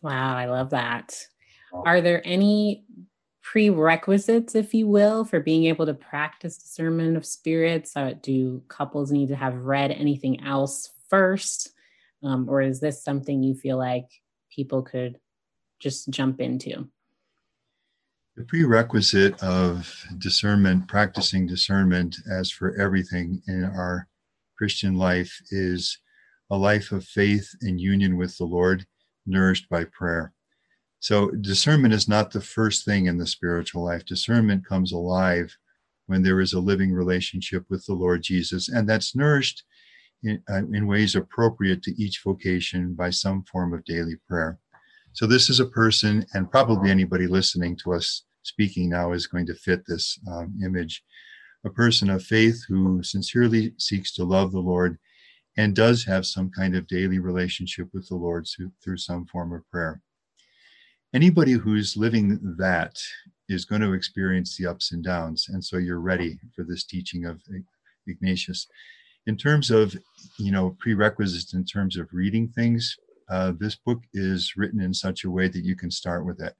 Wow, 0.03 0.37
I 0.37 0.47
love 0.47 0.71
that. 0.71 1.19
Are 1.73 2.01
there 2.01 2.23
any 2.25 2.85
prerequisites, 3.47 4.57
if 4.57 4.75
you 4.75 4.89
will, 4.89 5.25
for 5.25 5.39
being 5.39 5.67
able 5.67 5.87
to 5.87 5.95
practice 5.95 6.59
discernment 6.59 7.17
of 7.17 7.25
spirits? 7.25 7.97
Uh, 7.97 8.13
do 8.21 8.61
couples 8.67 9.13
need 9.13 9.29
to 9.29 9.37
have 9.37 9.55
read 9.55 9.93
anything 9.93 10.45
else 10.45 10.91
first? 11.09 11.71
Um, 12.25 12.49
or 12.49 12.61
is 12.61 12.81
this 12.81 13.05
something 13.05 13.45
you 13.45 13.55
feel 13.55 13.79
like 13.79 14.09
people 14.51 14.83
could 14.83 15.21
just 15.79 16.11
jump 16.11 16.41
into? 16.41 16.89
The 18.37 18.45
prerequisite 18.45 19.41
of 19.45 19.95
discernment, 20.19 20.89
practicing 20.89 21.47
discernment, 21.47 22.17
as 22.29 22.51
for 22.51 22.77
everything 22.81 23.41
in 23.47 23.63
our 23.63 24.09
Christian 24.59 24.97
life, 24.97 25.41
is 25.53 25.97
a 26.51 26.57
life 26.57 26.91
of 26.91 27.05
faith 27.05 27.49
and 27.63 27.81
union 27.81 28.17
with 28.17 28.37
the 28.39 28.45
Lord, 28.45 28.87
nourished 29.25 29.69
by 29.69 29.85
prayer. 29.85 30.33
So 31.01 31.31
discernment 31.31 31.95
is 31.95 32.09
not 32.09 32.31
the 32.31 32.41
first 32.41 32.85
thing 32.85 33.07
in 33.07 33.19
the 33.19 33.27
spiritual 33.27 33.85
life. 33.85 34.05
Discernment 34.05 34.67
comes 34.67 34.93
alive 34.93 35.57
when 36.07 36.23
there 36.23 36.41
is 36.41 36.53
a 36.53 36.61
living 36.61 36.93
relationship 36.93 37.65
with 37.69 37.85
the 37.87 37.95
Lord 37.95 38.23
Jesus, 38.23 38.69
and 38.69 38.89
that's 38.89 39.15
nourished 39.15 39.65
in, 40.23 40.43
uh, 40.49 40.63
in 40.73 40.87
ways 40.87 41.15
appropriate 41.15 41.83
to 41.83 42.03
each 42.03 42.23
vocation 42.25 42.95
by 42.95 43.11
some 43.11 43.43
form 43.45 43.75
of 43.75 43.85
daily 43.85 44.17
prayer. 44.29 44.59
So 45.13 45.27
this 45.27 45.51
is 45.51 45.61
a 45.61 45.67
person, 45.67 46.25
and 46.35 46.51
probably 46.51 46.91
anybody 46.91 47.27
listening 47.27 47.77
to 47.85 47.95
us 47.95 48.25
speaking 48.43 48.89
now 48.89 49.13
is 49.13 49.27
going 49.27 49.47
to 49.47 49.55
fit 49.55 49.83
this 49.87 50.19
um, 50.31 50.55
image. 50.65 51.03
A 51.65 51.71
person 51.71 52.09
of 52.11 52.23
faith 52.23 52.65
who 52.69 53.03
sincerely 53.03 53.75
seeks 53.79 54.15
to 54.15 54.25
love 54.25 54.53
the 54.53 54.61
Lord 54.61 54.99
and 55.57 55.75
does 55.75 56.05
have 56.05 56.27
some 56.27 56.51
kind 56.51 56.77
of 56.77 56.87
daily 56.87 57.19
relationship 57.19 57.89
with 57.93 58.09
the 58.09 58.15
Lord 58.15 58.47
through, 58.47 58.73
through 58.83 58.99
some 58.99 59.27
form 59.27 59.53
of 59.53 59.69
prayer 59.71 60.01
anybody 61.15 61.53
who's 61.53 61.97
living 61.97 62.39
that 62.59 62.97
is 63.49 63.65
going 63.65 63.81
to 63.81 63.93
experience 63.93 64.57
the 64.57 64.67
ups 64.67 64.93
and 64.93 65.05
downs 65.05 65.49
and 65.49 65.65
so 65.65 65.77
you're 65.77 66.01
ready 66.01 66.39
for 66.55 66.65
this 66.65 66.85
teaching 66.85 67.25
of 67.25 67.41
ignatius. 68.07 68.67
In 69.27 69.37
terms 69.37 69.71
of 69.71 69.95
you 70.39 70.53
know 70.53 70.77
prerequisites 70.79 71.55
in 71.55 71.65
terms 71.65 71.97
of 71.97 72.09
reading 72.13 72.49
things 72.49 72.97
uh, 73.29 73.53
this 73.59 73.75
book 73.75 74.03
is 74.15 74.53
written 74.57 74.81
in 74.81 74.95
such 74.95 75.25
a 75.25 75.31
way 75.31 75.49
that 75.49 75.65
you 75.65 75.75
can 75.75 75.91
start 75.91 76.25
with 76.25 76.41
it. 76.41 76.55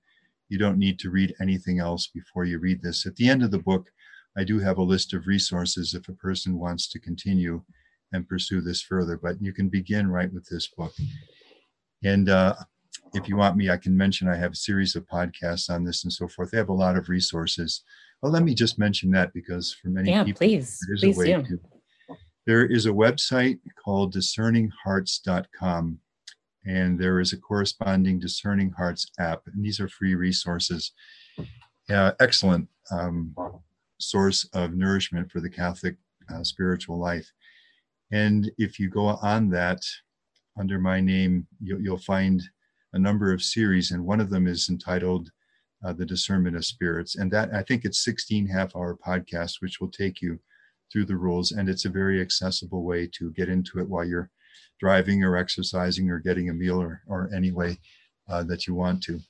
You 0.49 0.59
don't 0.59 0.79
need 0.79 0.99
to 1.01 1.11
read 1.11 1.35
anything 1.41 1.79
else 1.79 2.09
before 2.09 2.45
you 2.45 2.59
read 2.59 2.83
this. 2.83 3.07
At 3.07 3.15
the 3.17 3.29
end 3.29 3.43
of 3.43 3.51
the 3.51 3.59
book 3.59 3.89
i 4.39 4.45
do 4.45 4.59
have 4.59 4.79
a 4.79 4.83
list 4.83 5.15
of 5.15 5.27
resources 5.27 5.95
if 5.95 6.09
a 6.09 6.13
person 6.13 6.59
wants 6.59 6.89
to 6.89 7.01
continue 7.01 7.63
and 8.13 8.29
pursue 8.29 8.61
this 8.61 8.83
further 8.83 9.17
but 9.17 9.41
you 9.41 9.53
can 9.53 9.69
begin 9.69 10.09
right 10.09 10.33
with 10.33 10.47
this 10.49 10.69
book. 10.69 10.93
And 12.05 12.29
uh, 12.29 12.55
if 13.17 13.29
you 13.29 13.37
want 13.37 13.57
me, 13.57 13.71
I 13.71 13.77
can 13.77 13.97
mention 13.97 14.29
I 14.29 14.37
have 14.37 14.53
a 14.53 14.57
series 14.57 14.95
of 14.95 15.07
podcasts 15.07 15.71
on 15.71 15.85
this 15.85 16.05
and 16.05 16.13
so 16.13 16.29
forth. 16.29 16.51
They 16.51 16.59
have 16.59 16.69
a 16.69 16.75
lot 16.75 16.97
of 16.97 17.09
resources. 17.09 17.83
Well, 18.21 18.31
let 18.31 18.43
me 18.43 18.55
just 18.55 18.79
mention 18.79 19.11
that 19.13 19.33
because 19.33 19.73
for 19.73 19.89
many 19.89 20.11
yeah, 20.11 20.25
people, 20.25 20.39
please, 20.39 20.79
there 20.87 20.95
is 20.95 21.01
please 21.01 21.17
a 21.17 21.19
way 21.19 21.43
do. 21.43 21.43
to. 21.43 22.17
There 22.47 22.67
is 22.67 22.87
a 22.87 22.91
website 22.91 23.59
called 23.83 24.15
discerninghearts.com, 24.15 25.99
and 26.67 26.99
there 26.99 27.21
is 27.21 27.33
a 27.33 27.39
corresponding 27.39 28.21
Discerning 28.21 28.71
Hearts 28.71 29.07
app, 29.19 29.43
and 29.47 29.65
these 29.65 29.81
are 29.81 29.89
free 29.89 30.15
resources. 30.15 30.93
Uh, 31.91 32.13
excellent 32.21 32.69
um, 32.91 33.35
source 33.99 34.49
of 34.53 34.75
nourishment 34.75 35.31
for 35.31 35.41
the 35.41 35.51
Catholic 35.51 35.97
uh, 36.33 36.43
spiritual 36.43 36.99
life. 36.99 37.31
And 38.13 38.51
if 38.59 38.79
you 38.79 38.89
go 38.89 39.07
on 39.07 39.49
that 39.51 39.81
under 40.59 40.79
my 40.79 41.01
name, 41.01 41.47
you'll, 41.61 41.81
you'll 41.81 41.99
find 41.99 42.43
a 42.97 42.99
number 42.99 43.31
of 43.31 43.43
series, 43.43 43.91
and 43.91 44.05
one 44.05 44.21
of 44.21 44.31
them 44.31 44.47
is 44.47 44.71
entitled 44.71 45.31
uh, 45.85 45.93
The 45.93 46.07
Discernment 46.07 46.57
of 46.57 46.65
Spirits. 46.65 47.17
And 47.17 47.31
that, 47.31 47.55
I 47.55 47.63
think 47.63 47.85
it's 47.85 48.03
16 48.03 48.47
half 48.47 48.75
hour 48.75 48.97
podcasts, 49.07 49.61
which 49.61 49.81
will 49.81 49.91
take 49.91 50.23
you 50.23 50.41
through 50.91 51.05
the 51.05 51.17
rules. 51.17 51.53
And 51.53 51.69
it's 51.69 51.85
a 51.85 51.91
very 51.91 52.23
accessible 52.23 52.85
way 52.85 53.07
to 53.19 53.33
get 53.33 53.51
into 53.51 53.81
it 53.81 53.89
while 53.89 54.05
you're 54.05 54.31
driving 54.81 55.23
or 55.23 55.37
exercising 55.37 56.11
or 56.11 56.21
getting 56.21 56.49
a 56.49 56.55
meal 56.55 56.81
or, 56.81 57.03
or 57.07 57.31
any 57.35 57.53
way 57.53 57.79
uh, 58.31 58.45
that 58.45 58.67
you 58.67 58.75
want 58.75 59.03
to. 59.05 59.21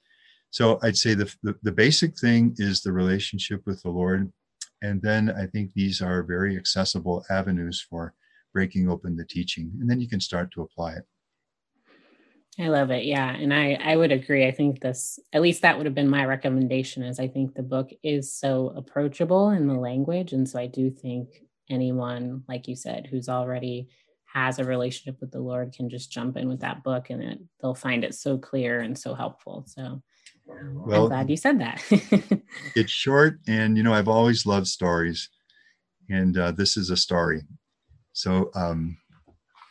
So 0.50 0.78
I'd 0.84 0.96
say 0.96 1.14
the, 1.14 1.34
the, 1.42 1.56
the 1.64 1.72
basic 1.72 2.16
thing 2.16 2.54
is 2.58 2.80
the 2.80 2.92
relationship 2.92 3.62
with 3.66 3.82
the 3.82 3.90
Lord. 3.90 4.32
And 4.80 5.02
then 5.02 5.34
I 5.36 5.46
think 5.46 5.72
these 5.72 6.00
are 6.00 6.22
very 6.22 6.56
accessible 6.56 7.24
avenues 7.30 7.84
for 7.90 8.14
breaking 8.52 8.88
open 8.88 9.16
the 9.16 9.24
teaching. 9.24 9.72
And 9.80 9.90
then 9.90 10.00
you 10.00 10.08
can 10.08 10.20
start 10.20 10.52
to 10.52 10.62
apply 10.62 10.92
it. 10.92 11.04
I 12.58 12.68
love 12.68 12.90
it. 12.90 13.04
Yeah. 13.04 13.34
And 13.34 13.52
I, 13.52 13.74
I 13.74 13.96
would 13.96 14.12
agree. 14.12 14.46
I 14.46 14.50
think 14.50 14.80
this, 14.80 15.18
at 15.32 15.42
least 15.42 15.62
that 15.62 15.76
would 15.76 15.84
have 15.84 15.94
been 15.94 16.08
my 16.08 16.24
recommendation 16.24 17.02
is 17.02 17.20
I 17.20 17.28
think 17.28 17.54
the 17.54 17.62
book 17.62 17.90
is 18.02 18.32
so 18.32 18.72
approachable 18.74 19.50
in 19.50 19.66
the 19.66 19.74
language. 19.74 20.32
And 20.32 20.48
so 20.48 20.58
I 20.58 20.66
do 20.66 20.90
think 20.90 21.42
anyone, 21.68 22.44
like 22.48 22.66
you 22.66 22.74
said, 22.74 23.08
who's 23.10 23.28
already 23.28 23.88
has 24.32 24.58
a 24.58 24.64
relationship 24.64 25.20
with 25.20 25.32
the 25.32 25.40
Lord 25.40 25.74
can 25.74 25.90
just 25.90 26.10
jump 26.10 26.36
in 26.36 26.48
with 26.48 26.60
that 26.60 26.82
book 26.82 27.10
and 27.10 27.22
it, 27.22 27.38
they'll 27.60 27.74
find 27.74 28.04
it 28.04 28.14
so 28.14 28.38
clear 28.38 28.80
and 28.80 28.98
so 28.98 29.14
helpful. 29.14 29.64
So 29.66 30.02
well, 30.46 31.02
I'm 31.02 31.08
glad 31.08 31.30
you 31.30 31.36
said 31.36 31.60
that. 31.60 31.82
it's 32.76 32.92
short, 32.92 33.40
and 33.48 33.76
you 33.76 33.82
know 33.82 33.92
I've 33.92 34.08
always 34.08 34.46
loved 34.46 34.68
stories, 34.68 35.28
and 36.08 36.36
uh, 36.38 36.52
this 36.52 36.76
is 36.76 36.90
a 36.90 36.96
story. 36.96 37.42
So 38.12 38.50
um, 38.54 38.96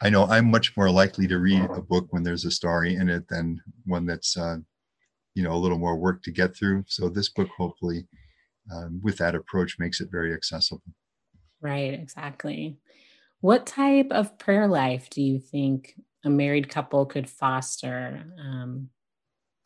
I 0.02 0.10
know 0.10 0.26
I'm 0.26 0.52
much 0.52 0.76
more 0.76 0.90
likely 0.90 1.28
to 1.28 1.40
read 1.40 1.64
a 1.72 1.82
book 1.82 2.08
when 2.10 2.24
there's 2.24 2.46
a 2.46 2.52
story 2.52 2.96
in 2.96 3.10
it 3.10 3.28
than 3.28 3.62
one 3.86 4.06
that's 4.06 4.38
uh, 4.38 4.58
you 5.34 5.44
know 5.44 5.54
a 5.54 5.58
little 5.58 5.78
more 5.78 5.98
work 5.98 6.22
to 6.24 6.32
get 6.32 6.56
through. 6.56 6.84
So 6.88 7.10
this 7.10 7.30
book, 7.30 7.50
hopefully, 7.58 8.08
um, 8.74 9.00
with 9.04 9.18
that 9.18 9.36
approach, 9.36 9.78
makes 9.80 10.02
it 10.02 10.10
very 10.12 10.34
accessible. 10.34 10.84
Right. 11.62 11.94
Exactly. 11.94 12.78
What 13.42 13.66
type 13.66 14.08
of 14.12 14.38
prayer 14.38 14.68
life 14.68 15.10
do 15.10 15.22
you 15.22 15.40
think 15.40 15.96
a 16.24 16.30
married 16.30 16.70
couple 16.70 17.06
could 17.06 17.30
foster? 17.30 18.26
Um, 18.40 18.90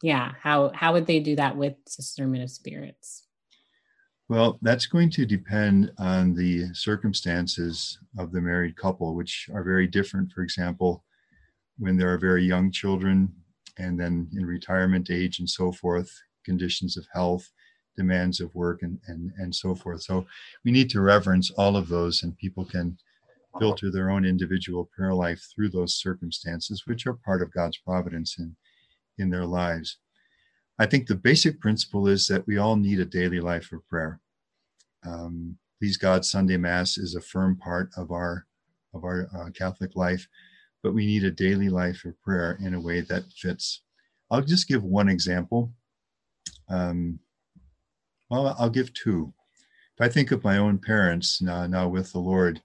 yeah 0.02 0.34
how 0.40 0.72
how 0.74 0.94
would 0.94 1.06
they 1.06 1.20
do 1.20 1.36
that 1.36 1.58
with 1.58 1.74
discernment 1.86 2.44
of 2.44 2.50
spirits 2.50 3.24
well 4.30 4.58
that's 4.62 4.86
going 4.86 5.10
to 5.10 5.26
depend 5.26 5.92
on 5.98 6.34
the 6.34 6.74
circumstances 6.74 8.00
of 8.18 8.32
the 8.32 8.40
married 8.40 8.78
couple 8.78 9.16
which 9.16 9.50
are 9.54 9.64
very 9.64 9.88
different 9.88 10.32
for 10.32 10.42
example 10.42 11.04
when 11.78 11.98
there 11.98 12.14
are 12.14 12.18
very 12.18 12.44
young 12.44 12.72
children 12.72 13.34
and 13.78 14.00
then 14.00 14.30
in 14.36 14.46
retirement 14.46 15.10
age 15.12 15.40
and 15.40 15.50
so 15.50 15.72
forth 15.72 16.12
conditions 16.46 16.96
of 16.96 17.06
health 17.14 17.52
demands 17.98 18.40
of 18.40 18.54
work 18.56 18.82
and 18.84 19.00
and, 19.08 19.32
and 19.38 19.54
so 19.54 19.76
forth 19.76 20.02
so 20.02 20.26
we 20.64 20.72
need 20.72 20.90
to 20.90 21.02
reverence 21.02 21.52
all 21.52 21.76
of 21.76 21.90
those 21.90 22.24
and 22.24 22.38
people 22.38 22.64
can 22.64 22.98
filter 23.60 23.92
their 23.92 24.12
own 24.12 24.26
individual 24.26 24.90
prayer 24.96 25.14
life 25.14 25.44
through 25.54 25.70
those 25.70 25.96
circumstances 25.96 26.84
which 26.86 27.08
are 27.08 27.14
part 27.14 27.42
of 27.42 27.52
god's 27.52 27.78
providence 27.78 28.38
in, 28.38 28.56
in 29.20 29.30
their 29.30 29.46
lives. 29.46 29.98
I 30.80 30.86
think 30.86 31.08
the 31.08 31.16
basic 31.16 31.60
principle 31.60 32.08
is 32.08 32.26
that 32.28 32.48
we 32.48 32.58
all 32.58 32.78
need 32.78 33.00
a 33.00 33.06
daily 33.06 33.42
life 33.42 33.72
of 33.74 33.86
prayer. 33.88 34.22
Um, 35.06 35.58
Please 35.80 35.98
God 35.98 36.26
Sunday 36.26 36.58
Mass 36.58 36.98
is 36.98 37.16
a 37.16 37.22
firm 37.22 37.56
part 37.56 37.90
of 37.96 38.12
our 38.12 38.46
of 38.94 39.06
our 39.06 39.30
uh, 39.34 39.50
Catholic 39.52 39.96
life, 39.96 40.28
but 40.84 40.94
we 40.94 41.06
need 41.06 41.24
a 41.24 41.32
daily 41.32 41.70
life 41.70 42.04
of 42.04 42.20
prayer 42.22 42.58
in 42.62 42.74
a 42.74 42.82
way 42.82 43.00
that 43.02 43.24
fits. 43.38 43.84
I'll 44.30 44.42
just 44.42 44.68
give 44.68 44.84
one 44.84 45.08
example. 45.08 45.72
Um, 46.70 47.20
well, 48.30 48.56
I'll 48.60 48.70
give 48.70 48.94
two. 48.94 49.34
If 49.96 50.02
I 50.02 50.10
think 50.10 50.32
of 50.32 50.44
my 50.44 50.58
own 50.58 50.80
parents 50.80 51.42
now, 51.42 51.66
now 51.66 51.88
with 51.88 52.12
the 52.12 52.20
Lord, 52.20 52.62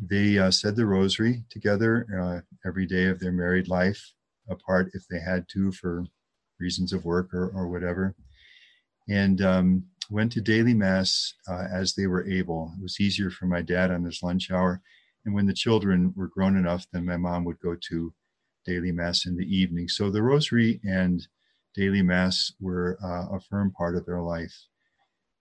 they 0.00 0.38
uh, 0.38 0.50
said 0.50 0.76
the 0.76 0.86
Rosary 0.86 1.44
together 1.50 2.06
uh, 2.18 2.40
every 2.66 2.86
day 2.86 3.06
of 3.06 3.20
their 3.20 3.32
married 3.32 3.68
life 3.68 4.14
apart 4.48 4.90
if 4.94 5.06
they 5.08 5.20
had 5.20 5.46
to 5.50 5.72
for 5.72 6.04
reasons 6.60 6.92
of 6.92 7.04
work 7.04 7.32
or, 7.32 7.48
or 7.48 7.68
whatever. 7.68 8.14
And 9.08 9.40
um, 9.42 9.84
went 10.10 10.32
to 10.32 10.40
daily 10.40 10.74
mass 10.74 11.34
uh, 11.48 11.66
as 11.72 11.94
they 11.94 12.06
were 12.06 12.28
able. 12.28 12.72
It 12.78 12.82
was 12.82 13.00
easier 13.00 13.30
for 13.30 13.46
my 13.46 13.62
dad 13.62 13.90
on 13.90 14.04
his 14.04 14.22
lunch 14.22 14.50
hour. 14.50 14.82
And 15.24 15.34
when 15.34 15.46
the 15.46 15.54
children 15.54 16.12
were 16.16 16.28
grown 16.28 16.56
enough, 16.56 16.86
then 16.92 17.04
my 17.04 17.16
mom 17.16 17.44
would 17.44 17.60
go 17.60 17.76
to 17.88 18.12
daily 18.66 18.92
mass 18.92 19.26
in 19.26 19.36
the 19.36 19.56
evening. 19.56 19.88
So 19.88 20.10
the 20.10 20.22
rosary 20.22 20.80
and 20.84 21.26
daily 21.74 22.02
mass 22.02 22.52
were 22.60 22.98
uh, 23.02 23.36
a 23.36 23.40
firm 23.40 23.72
part 23.72 23.96
of 23.96 24.06
their 24.06 24.20
life. 24.20 24.54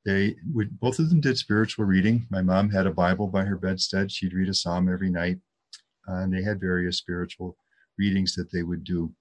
They 0.05 0.35
would 0.53 0.79
both 0.79 0.99
of 0.99 1.09
them 1.09 1.21
did 1.21 1.37
spiritual 1.37 1.85
reading. 1.85 2.25
My 2.29 2.41
mom 2.41 2.69
had 2.69 2.87
a 2.87 2.91
Bible 2.91 3.27
by 3.27 3.43
her 3.43 3.57
bedstead. 3.57 4.11
She'd 4.11 4.33
read 4.33 4.49
a 4.49 4.53
psalm 4.53 4.91
every 4.91 5.09
night, 5.09 5.39
uh, 6.07 6.15
and 6.15 6.33
they 6.33 6.41
had 6.41 6.59
various 6.59 6.97
spiritual 6.97 7.57
readings 7.97 8.33
that 8.35 8.51
they 8.51 8.63
would 8.63 8.83
do. 8.83 9.13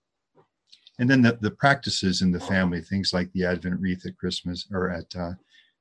And 0.98 1.08
then 1.08 1.22
the, 1.22 1.38
the 1.40 1.50
practices 1.50 2.22
in 2.22 2.32
the 2.32 2.40
family, 2.40 2.80
things 2.80 3.12
like 3.12 3.32
the 3.32 3.44
Advent 3.44 3.80
wreath 3.80 4.04
at 4.04 4.18
Christmas 4.18 4.66
or 4.72 4.90
at 4.90 5.14
uh, 5.16 5.32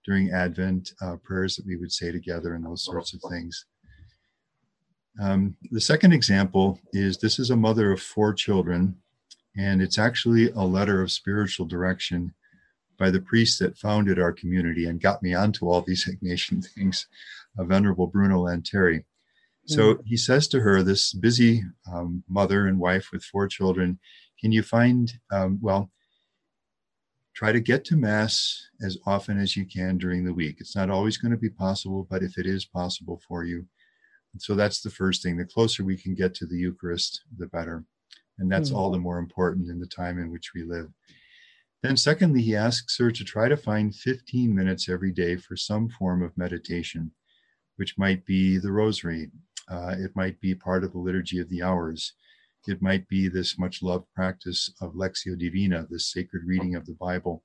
during 0.06 0.32
Advent, 0.32 0.94
uh, 1.02 1.16
prayers 1.18 1.56
that 1.56 1.66
we 1.66 1.76
would 1.76 1.92
say 1.92 2.12
together, 2.12 2.54
and 2.54 2.64
those 2.64 2.84
sorts 2.84 3.14
of 3.14 3.22
things. 3.30 3.66
Um, 5.20 5.56
the 5.72 5.82
second 5.82 6.14
example 6.14 6.80
is 6.94 7.18
this 7.18 7.40
is 7.40 7.50
a 7.50 7.56
mother 7.56 7.92
of 7.92 8.02
four 8.02 8.34
children, 8.34 8.96
and 9.58 9.82
it's 9.82 9.98
actually 9.98 10.52
a 10.52 10.62
letter 10.62 11.02
of 11.02 11.12
spiritual 11.12 11.66
direction 11.66 12.34
by 12.98 13.10
the 13.10 13.20
priest 13.20 13.60
that 13.60 13.78
founded 13.78 14.20
our 14.20 14.32
community 14.32 14.86
and 14.86 15.02
got 15.02 15.24
me 15.24 15.34
onto 15.34 15.68
all 15.68 15.82
these 15.82 16.06
Ignatian 16.24 16.66
things, 16.66 17.08
uh, 17.58 17.64
Venerable 17.64 18.08
Bruno 18.08 18.46
Lanteri. 18.46 19.04
So 19.66 19.96
hmm. 19.96 20.02
he 20.06 20.18
says 20.18 20.48
to 20.50 20.62
her, 20.62 20.84
this 20.84 21.14
busy 21.14 21.64
um, 21.92 22.24
mother 22.30 22.68
and 22.68 22.80
wife 22.80 23.10
with 23.12 23.24
four 23.24 23.48
children, 23.48 24.00
can 24.40 24.52
you 24.52 24.64
find, 24.64 25.12
um, 25.32 25.60
well, 25.62 25.92
try 27.36 27.52
to 27.52 27.60
get 27.60 27.86
to 27.86 27.96
Mass 27.96 28.70
as 28.82 28.98
often 29.06 29.40
as 29.40 29.56
you 29.56 29.66
can 29.66 29.98
during 29.98 30.26
the 30.26 30.34
week. 30.34 30.58
It's 30.60 30.76
not 30.76 30.90
always 30.90 31.18
going 31.18 31.32
to 31.32 31.38
be 31.38 31.50
possible, 31.50 32.08
but 32.10 32.24
if 32.24 32.38
it 32.38 32.46
is 32.46 32.66
possible 32.66 33.22
for 33.28 33.44
you. 33.44 33.66
So 34.40 34.56
that's 34.56 34.82
the 34.82 34.90
first 34.90 35.24
thing. 35.24 35.38
The 35.38 35.46
closer 35.46 35.84
we 35.84 35.98
can 35.98 36.14
get 36.14 36.34
to 36.36 36.46
the 36.46 36.58
Eucharist, 36.58 37.22
the 37.38 37.48
better. 37.48 37.84
And 38.40 38.52
that's 38.52 38.70
mm-hmm. 38.70 38.78
all 38.78 38.92
the 38.92 39.00
more 39.00 39.18
important 39.18 39.70
in 39.70 39.80
the 39.80 39.88
time 39.88 40.20
in 40.20 40.32
which 40.32 40.52
we 40.54 40.64
live. 40.64 40.88
Then, 41.84 41.98
secondly, 41.98 42.42
he 42.42 42.56
asks 42.56 42.98
her 42.98 43.12
to 43.12 43.24
try 43.24 43.48
to 43.48 43.58
find 43.58 43.96
15 43.96 44.54
minutes 44.54 44.90
every 44.90 45.12
day 45.12 45.38
for 45.38 45.56
some 45.56 45.90
form 45.90 46.24
of 46.24 46.38
meditation, 46.38 47.12
which 47.78 47.98
might 47.98 48.26
be 48.26 48.58
the 48.58 48.72
rosary, 48.72 49.32
uh, 49.70 49.96
it 49.98 50.16
might 50.16 50.40
be 50.40 50.56
part 50.56 50.84
of 50.84 50.92
the 50.92 50.98
liturgy 50.98 51.40
of 51.40 51.50
the 51.50 51.62
hours. 51.62 52.14
It 52.68 52.82
might 52.82 53.08
be 53.08 53.28
this 53.28 53.58
much 53.58 53.82
loved 53.82 54.06
practice 54.14 54.72
of 54.82 54.94
Lectio 54.94 55.38
Divina, 55.38 55.88
this 55.90 56.12
sacred 56.12 56.44
reading 56.46 56.76
of 56.76 56.86
the 56.86 56.94
Bible, 56.94 57.44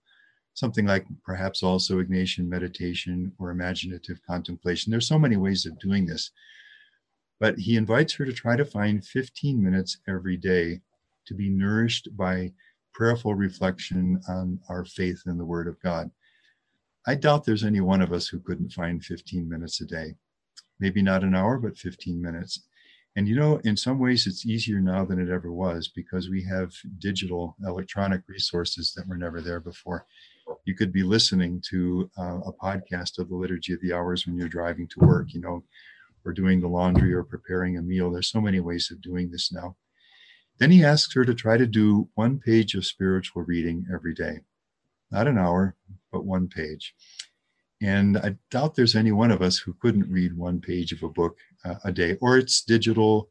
something 0.55 0.87
like 0.87 1.07
perhaps 1.25 1.63
also 1.63 2.03
Ignatian 2.03 2.49
meditation 2.49 3.33
or 3.39 3.51
imaginative 3.51 4.21
contemplation. 4.27 4.91
There's 4.91 5.09
so 5.09 5.19
many 5.19 5.37
ways 5.37 5.67
of 5.67 5.79
doing 5.79 6.07
this. 6.07 6.31
But 7.41 7.59
he 7.59 7.77
invites 7.77 8.15
her 8.15 8.25
to 8.25 8.33
try 8.33 8.57
to 8.57 8.65
find 8.65 9.05
15 9.05 9.63
minutes 9.63 9.99
every 10.09 10.37
day 10.37 10.81
to 11.27 11.35
be 11.35 11.49
nourished 11.49 12.09
by 12.17 12.53
prayerful 12.93 13.35
reflection 13.35 14.21
on 14.29 14.61
our 14.69 14.85
faith 14.85 15.23
in 15.27 15.39
the 15.39 15.45
Word 15.45 15.67
of 15.67 15.81
God. 15.81 16.11
I 17.07 17.15
doubt 17.15 17.45
there's 17.45 17.65
any 17.65 17.81
one 17.81 18.03
of 18.03 18.13
us 18.13 18.29
who 18.29 18.41
couldn't 18.41 18.73
find 18.73 19.05
15 19.05 19.49
minutes 19.49 19.81
a 19.81 19.87
day 19.87 20.15
maybe 20.83 21.01
not 21.01 21.23
an 21.23 21.35
hour, 21.35 21.59
but 21.59 21.79
15 21.79 22.21
minutes. 22.21 22.65
And 23.15 23.29
you 23.29 23.37
know, 23.37 23.61
in 23.65 23.77
some 23.77 23.99
ways, 23.99 24.27
it's 24.27 24.47
easier 24.47 24.81
now 24.81 25.05
than 25.05 25.21
it 25.21 25.31
ever 25.31 25.53
was 25.53 25.89
because 25.89 26.31
we 26.31 26.43
have 26.45 26.73
digital 26.99 27.57
electronic 27.67 28.23
resources 28.27 28.95
that 28.95 29.07
were 29.07 29.19
never 29.19 29.43
there 29.43 29.61
before. 29.61 30.07
You 30.65 30.75
could 30.75 30.93
be 30.93 31.03
listening 31.03 31.63
to 31.71 32.11
uh, 32.19 32.41
a 32.47 32.53
podcast 32.53 33.19
of 33.19 33.29
the 33.29 33.37
Liturgy 33.37 33.75
of 33.75 33.81
the 33.81 33.93
Hours 33.93 34.27
when 34.27 34.37
you're 34.37 34.49
driving 34.49 34.89
to 34.89 35.01
work, 35.01 35.35
you 35.35 35.41
know, 35.41 35.63
or 36.25 36.33
doing 36.33 36.61
the 36.61 36.69
laundry 36.69 37.13
or 37.13 37.23
preparing 37.23 37.77
a 37.77 37.83
meal. 37.83 38.11
There's 38.11 38.31
so 38.31 38.41
many 38.41 38.61
ways 38.61 38.91
of 38.91 39.03
doing 39.03 39.31
this 39.31 39.53
now. 39.53 39.77
Then 40.59 40.71
he 40.71 40.85
asks 40.85 41.15
her 41.15 41.25
to 41.25 41.35
try 41.35 41.57
to 41.57 41.67
do 41.67 42.09
one 42.15 42.39
page 42.39 42.75
of 42.75 42.87
spiritual 42.87 43.43
reading 43.43 43.87
every 43.93 44.15
day, 44.15 44.41
not 45.11 45.27
an 45.27 45.39
hour, 45.39 45.77
but 46.11 46.25
one 46.25 46.49
page. 46.49 46.95
And 47.83 48.17
I 48.19 48.37
doubt 48.51 48.77
there's 48.77 48.95
any 48.95 49.11
one 49.11 49.33
of 49.33 49.43
us 49.43 49.59
who 49.59 49.75
couldn't 49.81 50.11
read 50.11 50.37
one 50.37 50.61
page 50.61 50.93
of 50.93 51.03
a 51.03 51.09
book 51.09 51.37
uh, 51.65 51.75
a 51.85 51.91
day, 51.93 52.17
or 52.21 52.39
its 52.39 52.63
digital 52.63 53.29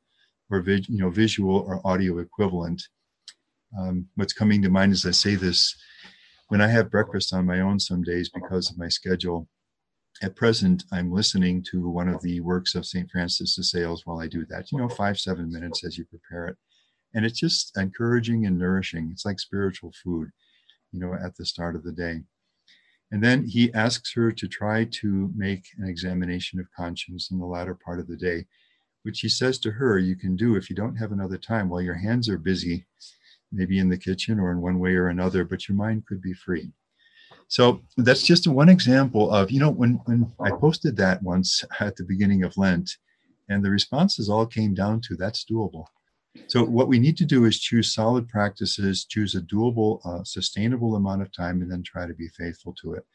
or 0.50 0.62
you 0.68 0.98
know 0.98 1.10
visual 1.10 1.56
or 1.56 1.86
audio 1.88 2.20
equivalent. 2.20 2.84
Um, 3.80 4.08
what's 4.16 4.34
coming 4.34 4.62
to 4.62 4.70
mind 4.70 4.92
as 4.92 5.06
I 5.06 5.12
say 5.12 5.36
this, 5.36 5.74
when 6.50 6.60
I 6.60 6.68
have 6.68 6.92
breakfast 6.92 7.34
on 7.34 7.46
my 7.46 7.62
own 7.62 7.80
some 7.80 8.04
days 8.04 8.30
because 8.30 8.70
of 8.70 8.78
my 8.78 8.90
schedule, 8.90 9.48
at 10.22 10.36
present 10.36 10.84
I'm 10.92 11.12
listening 11.14 11.64
to 11.72 11.90
one 11.90 12.10
of 12.10 12.22
the 12.22 12.42
works 12.42 12.76
of 12.76 12.86
St. 12.86 13.10
Francis 13.10 13.56
de 13.56 13.64
Sales 13.64 14.06
while 14.06 14.20
I 14.20 14.28
do 14.28 14.46
that. 14.48 14.70
You 14.72 14.80
know, 14.80 14.90
five 14.90 15.18
seven 15.18 15.50
minutes 15.50 15.86
as 15.86 15.98
you 15.98 16.04
prepare 16.06 16.48
it, 16.48 16.58
and 17.16 17.26
it's 17.26 17.40
just 17.40 17.78
encouraging 17.78 18.46
and 18.46 18.60
nourishing. 18.60 19.10
It's 19.14 19.26
like 19.26 19.40
spiritual 19.40 19.94
food, 20.04 20.30
you 20.92 21.00
know, 21.00 21.14
at 21.14 21.38
the 21.38 21.46
start 21.46 21.78
of 21.78 21.84
the 21.84 21.94
day. 21.94 22.20
And 23.12 23.22
then 23.22 23.46
he 23.46 23.74
asks 23.74 24.14
her 24.14 24.32
to 24.32 24.48
try 24.48 24.86
to 24.86 25.32
make 25.36 25.66
an 25.78 25.88
examination 25.88 26.60
of 26.60 26.72
conscience 26.72 27.30
in 27.30 27.40
the 27.40 27.46
latter 27.46 27.76
part 27.76 28.00
of 28.00 28.08
the 28.08 28.16
day, 28.16 28.46
which 29.04 29.20
he 29.20 29.30
says 29.30 29.60
to 29.60 29.72
her, 29.72 30.00
you 30.00 30.16
can 30.16 30.36
do 30.36 30.56
if 30.56 30.70
you 30.70 30.76
don't 30.76 30.96
have 30.96 31.12
another 31.12 31.38
time 31.38 31.68
while 31.68 31.82
your 31.82 31.96
hands 31.96 32.30
are 32.30 32.38
busy 32.38 32.86
maybe 33.52 33.80
in 33.80 33.90
the 33.90 33.98
kitchen 33.98 34.40
or 34.40 34.52
in 34.52 34.62
one 34.62 34.80
way 34.80 34.96
or 34.96 35.08
another, 35.08 35.44
but 35.44 35.68
your 35.68 35.76
mind 35.76 36.06
could 36.06 36.22
be 36.22 36.34
free. 36.34 36.72
So 37.48 37.82
that's 37.98 38.24
just 38.24 38.48
one 38.48 38.70
example 38.70 39.30
of, 39.30 39.52
you 39.52 39.60
know, 39.60 39.70
when, 39.70 40.00
when 40.06 40.32
I 40.40 40.52
posted 40.52 40.96
that 40.98 41.22
once 41.22 41.66
at 41.82 41.98
the 41.98 42.06
beginning 42.06 42.44
of 42.44 42.56
Lent, 42.58 42.98
and 43.50 43.64
the 43.64 43.70
responses 43.70 44.30
all 44.30 44.46
came 44.46 44.74
down 44.74 45.02
to 45.02 45.18
that's 45.18 45.44
doable. 45.44 45.86
So 46.48 46.64
what 46.64 46.88
we 46.88 47.00
need 47.00 47.18
to 47.18 47.26
do 47.26 47.46
is 47.46 47.60
choose 47.60 47.94
solid 47.94 48.28
practices, 48.30 49.06
choose 49.06 49.36
a 49.36 49.42
doable, 49.42 50.00
uh, 50.06 50.24
sustainable 50.24 50.96
amount 50.96 51.22
of 51.22 51.32
time, 51.32 51.62
and 51.62 51.72
then 51.72 51.84
try 51.84 52.08
to 52.08 52.14
be 52.14 52.30
faithful 52.30 52.74
to 52.82 52.94
it. 52.94 53.06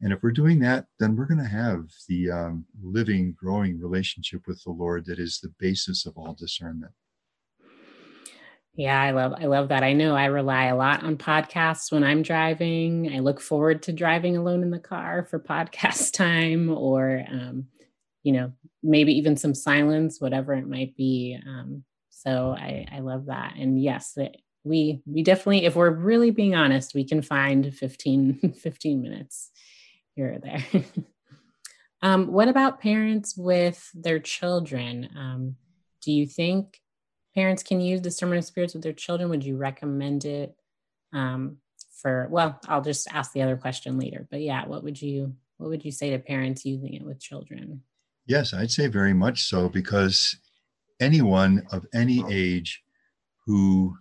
And 0.00 0.12
if 0.12 0.22
we're 0.22 0.30
doing 0.30 0.60
that, 0.60 0.86
then 1.00 1.16
we're 1.16 1.26
going 1.26 1.42
to 1.42 1.48
have 1.48 1.86
the 2.08 2.30
um, 2.30 2.64
living, 2.80 3.34
growing 3.36 3.80
relationship 3.80 4.42
with 4.46 4.62
the 4.62 4.70
Lord 4.70 5.06
that 5.06 5.18
is 5.18 5.40
the 5.40 5.52
basis 5.58 6.06
of 6.06 6.16
all 6.16 6.34
discernment. 6.34 6.92
Yeah, 8.74 9.00
I 9.00 9.10
love 9.10 9.34
I 9.36 9.46
love 9.46 9.70
that. 9.70 9.82
I 9.82 9.92
know 9.92 10.14
I 10.14 10.26
rely 10.26 10.66
a 10.66 10.76
lot 10.76 11.02
on 11.02 11.16
podcasts 11.16 11.90
when 11.90 12.04
I'm 12.04 12.22
driving. 12.22 13.12
I 13.12 13.18
look 13.18 13.40
forward 13.40 13.82
to 13.84 13.92
driving 13.92 14.36
alone 14.36 14.62
in 14.62 14.70
the 14.70 14.78
car 14.78 15.26
for 15.28 15.40
podcast 15.40 16.12
time 16.12 16.70
or 16.70 17.24
um, 17.28 17.66
you 18.22 18.32
know, 18.32 18.52
maybe 18.82 19.12
even 19.14 19.36
some 19.36 19.54
silence, 19.54 20.20
whatever 20.20 20.52
it 20.52 20.68
might 20.68 20.96
be. 20.96 21.36
Um, 21.44 21.82
so 22.22 22.54
I, 22.58 22.86
I 22.90 22.98
love 23.00 23.26
that. 23.26 23.54
And 23.58 23.80
yes, 23.80 24.16
it, 24.16 24.36
we 24.64 25.00
we 25.06 25.22
definitely, 25.22 25.64
if 25.64 25.76
we're 25.76 25.90
really 25.90 26.30
being 26.30 26.56
honest, 26.56 26.94
we 26.94 27.04
can 27.04 27.22
find 27.22 27.72
15, 27.72 28.54
15 28.60 29.02
minutes 29.02 29.50
here 30.16 30.34
or 30.34 30.38
there. 30.38 30.64
um, 32.02 32.32
what 32.32 32.48
about 32.48 32.80
parents 32.80 33.36
with 33.36 33.88
their 33.94 34.18
children? 34.18 35.08
Um, 35.16 35.56
do 36.02 36.10
you 36.12 36.26
think 36.26 36.80
parents 37.36 37.62
can 37.62 37.80
use 37.80 38.00
the 38.00 38.10
discernment 38.10 38.40
of 38.40 38.44
spirits 38.44 38.74
with 38.74 38.82
their 38.82 38.92
children? 38.92 39.30
Would 39.30 39.44
you 39.44 39.56
recommend 39.56 40.24
it 40.24 40.56
um, 41.12 41.58
for? 42.02 42.26
Well, 42.30 42.58
I'll 42.66 42.82
just 42.82 43.06
ask 43.12 43.32
the 43.32 43.42
other 43.42 43.56
question 43.56 43.96
later. 43.96 44.26
But 44.28 44.40
yeah, 44.40 44.66
what 44.66 44.82
would 44.82 45.00
you 45.00 45.34
what 45.58 45.70
would 45.70 45.84
you 45.84 45.92
say 45.92 46.10
to 46.10 46.18
parents 46.18 46.64
using 46.64 46.94
it 46.94 47.04
with 47.04 47.20
children? 47.20 47.82
Yes, 48.26 48.52
I'd 48.52 48.70
say 48.70 48.88
very 48.88 49.14
much 49.14 49.44
so 49.44 49.68
because 49.68 50.36
anyone 51.00 51.66
of 51.72 51.86
any 51.94 52.24
age 52.30 52.82
who 53.46 53.96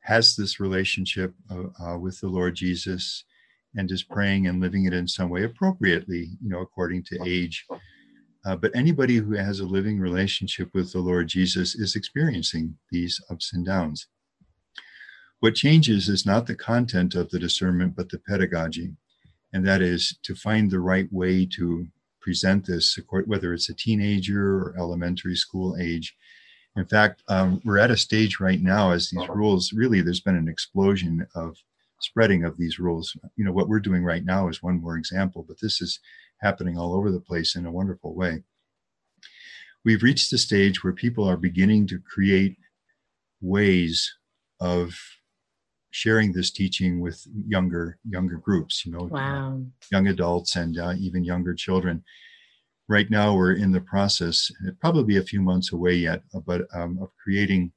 has 0.00 0.36
this 0.36 0.60
relationship 0.60 1.34
uh, 1.50 1.64
uh, 1.82 1.98
with 1.98 2.20
the 2.20 2.28
Lord 2.28 2.54
Jesus 2.54 3.24
and 3.74 3.90
is 3.90 4.02
praying 4.02 4.46
and 4.46 4.60
living 4.60 4.84
it 4.84 4.92
in 4.92 5.08
some 5.08 5.30
way 5.30 5.44
appropriately, 5.44 6.30
you 6.42 6.48
know, 6.48 6.60
according 6.60 7.02
to 7.04 7.18
age, 7.26 7.66
uh, 8.46 8.54
but 8.54 8.74
anybody 8.76 9.16
who 9.16 9.32
has 9.32 9.60
a 9.60 9.66
living 9.66 9.98
relationship 9.98 10.70
with 10.74 10.92
the 10.92 11.00
Lord 11.00 11.28
Jesus 11.28 11.74
is 11.74 11.96
experiencing 11.96 12.76
these 12.90 13.20
ups 13.30 13.52
and 13.54 13.64
downs. 13.64 14.06
What 15.40 15.54
changes 15.54 16.08
is 16.08 16.26
not 16.26 16.46
the 16.46 16.54
content 16.54 17.14
of 17.14 17.30
the 17.30 17.38
discernment, 17.38 17.96
but 17.96 18.10
the 18.10 18.18
pedagogy. 18.18 18.92
And 19.52 19.66
that 19.66 19.82
is 19.82 20.18
to 20.22 20.34
find 20.34 20.70
the 20.70 20.80
right 20.80 21.10
way 21.12 21.46
to 21.56 21.86
present 22.24 22.66
this, 22.66 22.98
whether 23.26 23.52
it's 23.52 23.68
a 23.68 23.74
teenager 23.74 24.56
or 24.56 24.74
elementary 24.78 25.36
school 25.36 25.76
age. 25.78 26.16
In 26.74 26.86
fact, 26.86 27.22
um, 27.28 27.60
we're 27.64 27.78
at 27.78 27.90
a 27.90 27.96
stage 27.96 28.40
right 28.40 28.60
now 28.60 28.92
as 28.92 29.10
these 29.10 29.28
rules 29.28 29.72
really, 29.72 30.00
there's 30.00 30.22
been 30.22 30.36
an 30.36 30.48
explosion 30.48 31.26
of 31.34 31.56
spreading 32.00 32.42
of 32.42 32.56
these 32.56 32.78
rules. 32.78 33.14
You 33.36 33.44
know, 33.44 33.52
what 33.52 33.68
we're 33.68 33.78
doing 33.78 34.02
right 34.02 34.24
now 34.24 34.48
is 34.48 34.62
one 34.62 34.80
more 34.80 34.96
example, 34.96 35.44
but 35.46 35.58
this 35.60 35.82
is 35.82 36.00
happening 36.40 36.78
all 36.78 36.94
over 36.94 37.10
the 37.12 37.20
place 37.20 37.54
in 37.54 37.66
a 37.66 37.72
wonderful 37.72 38.14
way. 38.14 38.42
We've 39.84 40.02
reached 40.02 40.30
the 40.30 40.38
stage 40.38 40.82
where 40.82 40.94
people 40.94 41.28
are 41.28 41.36
beginning 41.36 41.86
to 41.88 42.00
create 42.00 42.56
ways 43.42 44.16
of 44.58 44.96
sharing 45.94 46.32
this 46.32 46.50
teaching 46.50 47.00
with 47.00 47.24
younger 47.46 47.98
younger 48.08 48.36
groups 48.38 48.84
you 48.84 48.92
know 48.92 49.04
wow. 49.04 49.60
young 49.92 50.08
adults 50.08 50.56
and 50.56 50.78
uh, 50.78 50.92
even 50.98 51.22
younger 51.22 51.54
children 51.54 52.02
right 52.88 53.10
now 53.10 53.34
we're 53.34 53.52
in 53.52 53.70
the 53.70 53.80
process 53.80 54.50
probably 54.80 55.16
a 55.18 55.22
few 55.22 55.40
months 55.40 55.72
away 55.72 55.94
yet 55.94 56.22
but 56.46 56.62
um, 56.74 56.98
of 57.00 57.10
creating 57.22 57.70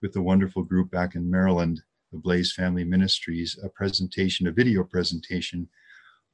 with 0.00 0.16
a 0.16 0.22
wonderful 0.22 0.62
group 0.62 0.90
back 0.90 1.14
in 1.14 1.30
maryland 1.30 1.80
the 2.12 2.18
blaze 2.18 2.52
family 2.52 2.84
ministries 2.84 3.58
a 3.62 3.68
presentation 3.68 4.46
a 4.46 4.52
video 4.52 4.82
presentation 4.82 5.68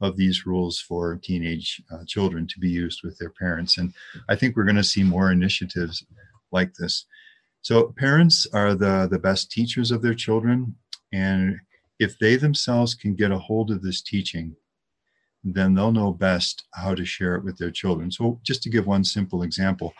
of 0.00 0.16
these 0.16 0.46
rules 0.46 0.80
for 0.80 1.16
teenage 1.16 1.82
uh, 1.92 2.04
children 2.06 2.46
to 2.46 2.58
be 2.58 2.68
used 2.68 3.00
with 3.02 3.16
their 3.18 3.30
parents. 3.30 3.78
And 3.78 3.92
I 4.28 4.36
think 4.36 4.56
we're 4.56 4.64
going 4.64 4.76
to 4.76 4.84
see 4.84 5.02
more 5.02 5.30
initiatives 5.30 6.04
like 6.52 6.74
this. 6.74 7.06
So 7.62 7.94
parents 7.96 8.46
are 8.52 8.74
the, 8.74 9.08
the 9.10 9.18
best 9.18 9.50
teachers 9.50 9.90
of 9.90 10.02
their 10.02 10.14
children. 10.14 10.76
And 11.14 11.60
if 12.00 12.18
they 12.18 12.34
themselves 12.34 12.94
can 12.94 13.14
get 13.14 13.30
a 13.30 13.38
hold 13.38 13.70
of 13.70 13.82
this 13.82 14.02
teaching, 14.02 14.56
then 15.44 15.74
they'll 15.74 15.92
know 15.92 16.10
best 16.10 16.64
how 16.74 16.94
to 16.94 17.04
share 17.04 17.36
it 17.36 17.44
with 17.44 17.56
their 17.56 17.70
children. 17.70 18.10
So 18.10 18.40
just 18.42 18.62
to 18.64 18.70
give 18.70 18.86
one 18.86 19.04
simple 19.04 19.42
example, 19.42 19.94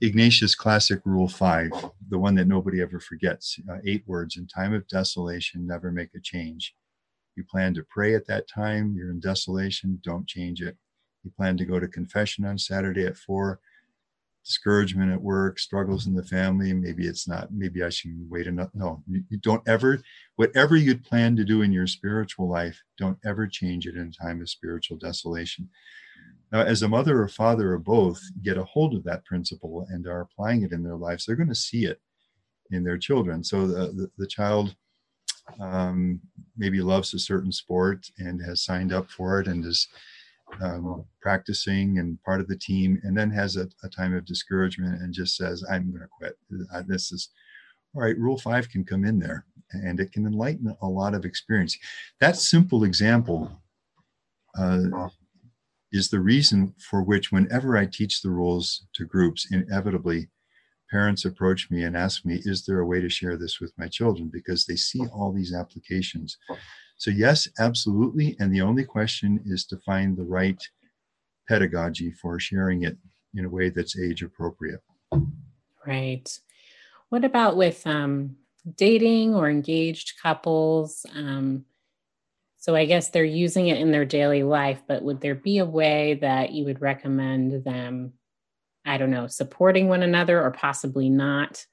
Ignatius 0.00 0.54
Classic 0.54 1.00
Rule 1.04 1.28
5, 1.28 1.70
the 2.10 2.18
one 2.18 2.36
that 2.36 2.46
nobody 2.46 2.80
ever 2.80 3.00
forgets, 3.00 3.58
uh, 3.68 3.78
eight 3.84 4.04
words, 4.06 4.36
in 4.36 4.46
time 4.46 4.72
of 4.72 4.86
desolation, 4.86 5.66
never 5.66 5.90
make 5.90 6.14
a 6.14 6.20
change. 6.20 6.74
You 7.34 7.44
plan 7.44 7.74
to 7.74 7.86
pray 7.88 8.14
at 8.14 8.26
that 8.28 8.48
time, 8.48 8.94
you're 8.96 9.10
in 9.10 9.20
desolation, 9.20 10.00
don't 10.02 10.28
change 10.28 10.62
it. 10.62 10.76
You 11.24 11.32
plan 11.36 11.56
to 11.56 11.64
go 11.64 11.80
to 11.80 11.88
confession 11.88 12.44
on 12.44 12.56
Saturday 12.56 13.04
at 13.04 13.16
four, 13.16 13.60
discouragement 14.46 15.12
at 15.12 15.20
work, 15.20 15.58
struggles 15.58 16.06
in 16.06 16.14
the 16.14 16.22
family, 16.22 16.72
maybe 16.72 17.06
it's 17.06 17.26
not, 17.26 17.52
maybe 17.52 17.82
I 17.82 17.88
should 17.88 18.12
wait 18.30 18.46
enough. 18.46 18.70
No, 18.74 19.02
you, 19.08 19.24
you 19.28 19.38
don't 19.38 19.66
ever, 19.66 20.00
whatever 20.36 20.76
you'd 20.76 21.04
plan 21.04 21.34
to 21.36 21.44
do 21.44 21.62
in 21.62 21.72
your 21.72 21.88
spiritual 21.88 22.48
life, 22.48 22.80
don't 22.96 23.18
ever 23.24 23.48
change 23.48 23.86
it 23.86 23.96
in 23.96 24.08
a 24.08 24.24
time 24.24 24.40
of 24.40 24.48
spiritual 24.48 24.98
desolation. 24.98 25.68
Now, 26.52 26.60
as 26.60 26.82
a 26.82 26.88
mother 26.88 27.20
or 27.20 27.28
father 27.28 27.72
or 27.72 27.78
both 27.78 28.20
get 28.42 28.56
a 28.56 28.64
hold 28.64 28.94
of 28.94 29.02
that 29.04 29.24
principle 29.24 29.86
and 29.90 30.06
are 30.06 30.20
applying 30.20 30.62
it 30.62 30.72
in 30.72 30.84
their 30.84 30.96
lives, 30.96 31.26
they're 31.26 31.34
going 31.34 31.48
to 31.48 31.54
see 31.54 31.84
it 31.84 32.00
in 32.70 32.84
their 32.84 32.98
children. 32.98 33.42
So 33.42 33.66
the, 33.66 33.92
the, 33.92 34.10
the 34.16 34.26
child 34.28 34.76
um, 35.60 36.20
maybe 36.56 36.80
loves 36.80 37.12
a 37.14 37.18
certain 37.18 37.52
sport 37.52 38.08
and 38.18 38.40
has 38.44 38.62
signed 38.62 38.92
up 38.92 39.10
for 39.10 39.40
it 39.40 39.48
and 39.48 39.64
is 39.64 39.88
um, 40.60 41.04
practicing 41.20 41.98
and 41.98 42.22
part 42.22 42.40
of 42.40 42.48
the 42.48 42.56
team, 42.56 43.00
and 43.02 43.16
then 43.16 43.30
has 43.30 43.56
a, 43.56 43.68
a 43.82 43.88
time 43.88 44.14
of 44.14 44.24
discouragement 44.24 45.00
and 45.00 45.12
just 45.12 45.36
says, 45.36 45.64
"I'm 45.70 45.90
going 45.90 46.02
to 46.02 46.08
quit." 46.08 46.36
Uh, 46.72 46.82
this 46.86 47.12
is 47.12 47.30
all 47.94 48.02
right. 48.02 48.18
Rule 48.18 48.38
five 48.38 48.68
can 48.68 48.84
come 48.84 49.04
in 49.04 49.18
there, 49.18 49.44
and 49.72 50.00
it 50.00 50.12
can 50.12 50.26
enlighten 50.26 50.76
a 50.82 50.88
lot 50.88 51.14
of 51.14 51.24
experience. 51.24 51.76
That 52.20 52.36
simple 52.36 52.84
example 52.84 53.62
uh, 54.58 55.08
is 55.92 56.08
the 56.08 56.20
reason 56.20 56.74
for 56.78 57.02
which, 57.02 57.32
whenever 57.32 57.76
I 57.76 57.86
teach 57.86 58.22
the 58.22 58.30
rules 58.30 58.86
to 58.94 59.04
groups, 59.04 59.48
inevitably 59.50 60.28
parents 60.90 61.24
approach 61.24 61.70
me 61.70 61.82
and 61.82 61.96
ask 61.96 62.24
me, 62.24 62.40
is 62.44 62.64
there 62.64 62.78
a 62.78 62.86
way 62.86 63.00
to 63.00 63.08
share 63.08 63.36
this 63.36 63.60
with 63.60 63.72
my 63.76 63.88
children? 63.88 64.30
Because 64.32 64.66
they 64.66 64.76
see 64.76 65.04
all 65.12 65.32
these 65.32 65.52
applications. 65.52 66.38
So, 66.96 67.10
yes, 67.10 67.48
absolutely. 67.58 68.36
And 68.38 68.54
the 68.54 68.62
only 68.62 68.84
question 68.84 69.40
is 69.44 69.64
to 69.66 69.76
find 69.78 70.16
the 70.16 70.24
right 70.24 70.62
pedagogy 71.48 72.10
for 72.12 72.38
sharing 72.40 72.84
it 72.84 72.96
in 73.34 73.44
a 73.44 73.50
way 73.50 73.68
that's 73.68 73.98
age 73.98 74.22
appropriate. 74.22 74.80
Right. 75.86 76.28
What 77.10 77.24
about 77.24 77.56
with 77.56 77.86
um, 77.86 78.36
dating 78.76 79.34
or 79.34 79.48
engaged 79.48 80.14
couples? 80.22 81.04
Um, 81.14 81.64
so, 82.58 82.74
I 82.74 82.86
guess 82.86 83.10
they're 83.10 83.24
using 83.24 83.68
it 83.68 83.78
in 83.78 83.92
their 83.92 84.04
daily 84.04 84.42
life, 84.42 84.82
but 84.88 85.02
would 85.02 85.20
there 85.20 85.36
be 85.36 85.58
a 85.58 85.66
way 85.66 86.14
that 86.22 86.52
you 86.52 86.64
would 86.64 86.80
recommend 86.80 87.62
them 87.64 88.14
I 88.86 88.98
don't 88.98 89.10
know, 89.10 89.26
supporting 89.26 89.88
one 89.88 90.04
another 90.04 90.40
or 90.40 90.52
possibly 90.52 91.10
not 91.10 91.66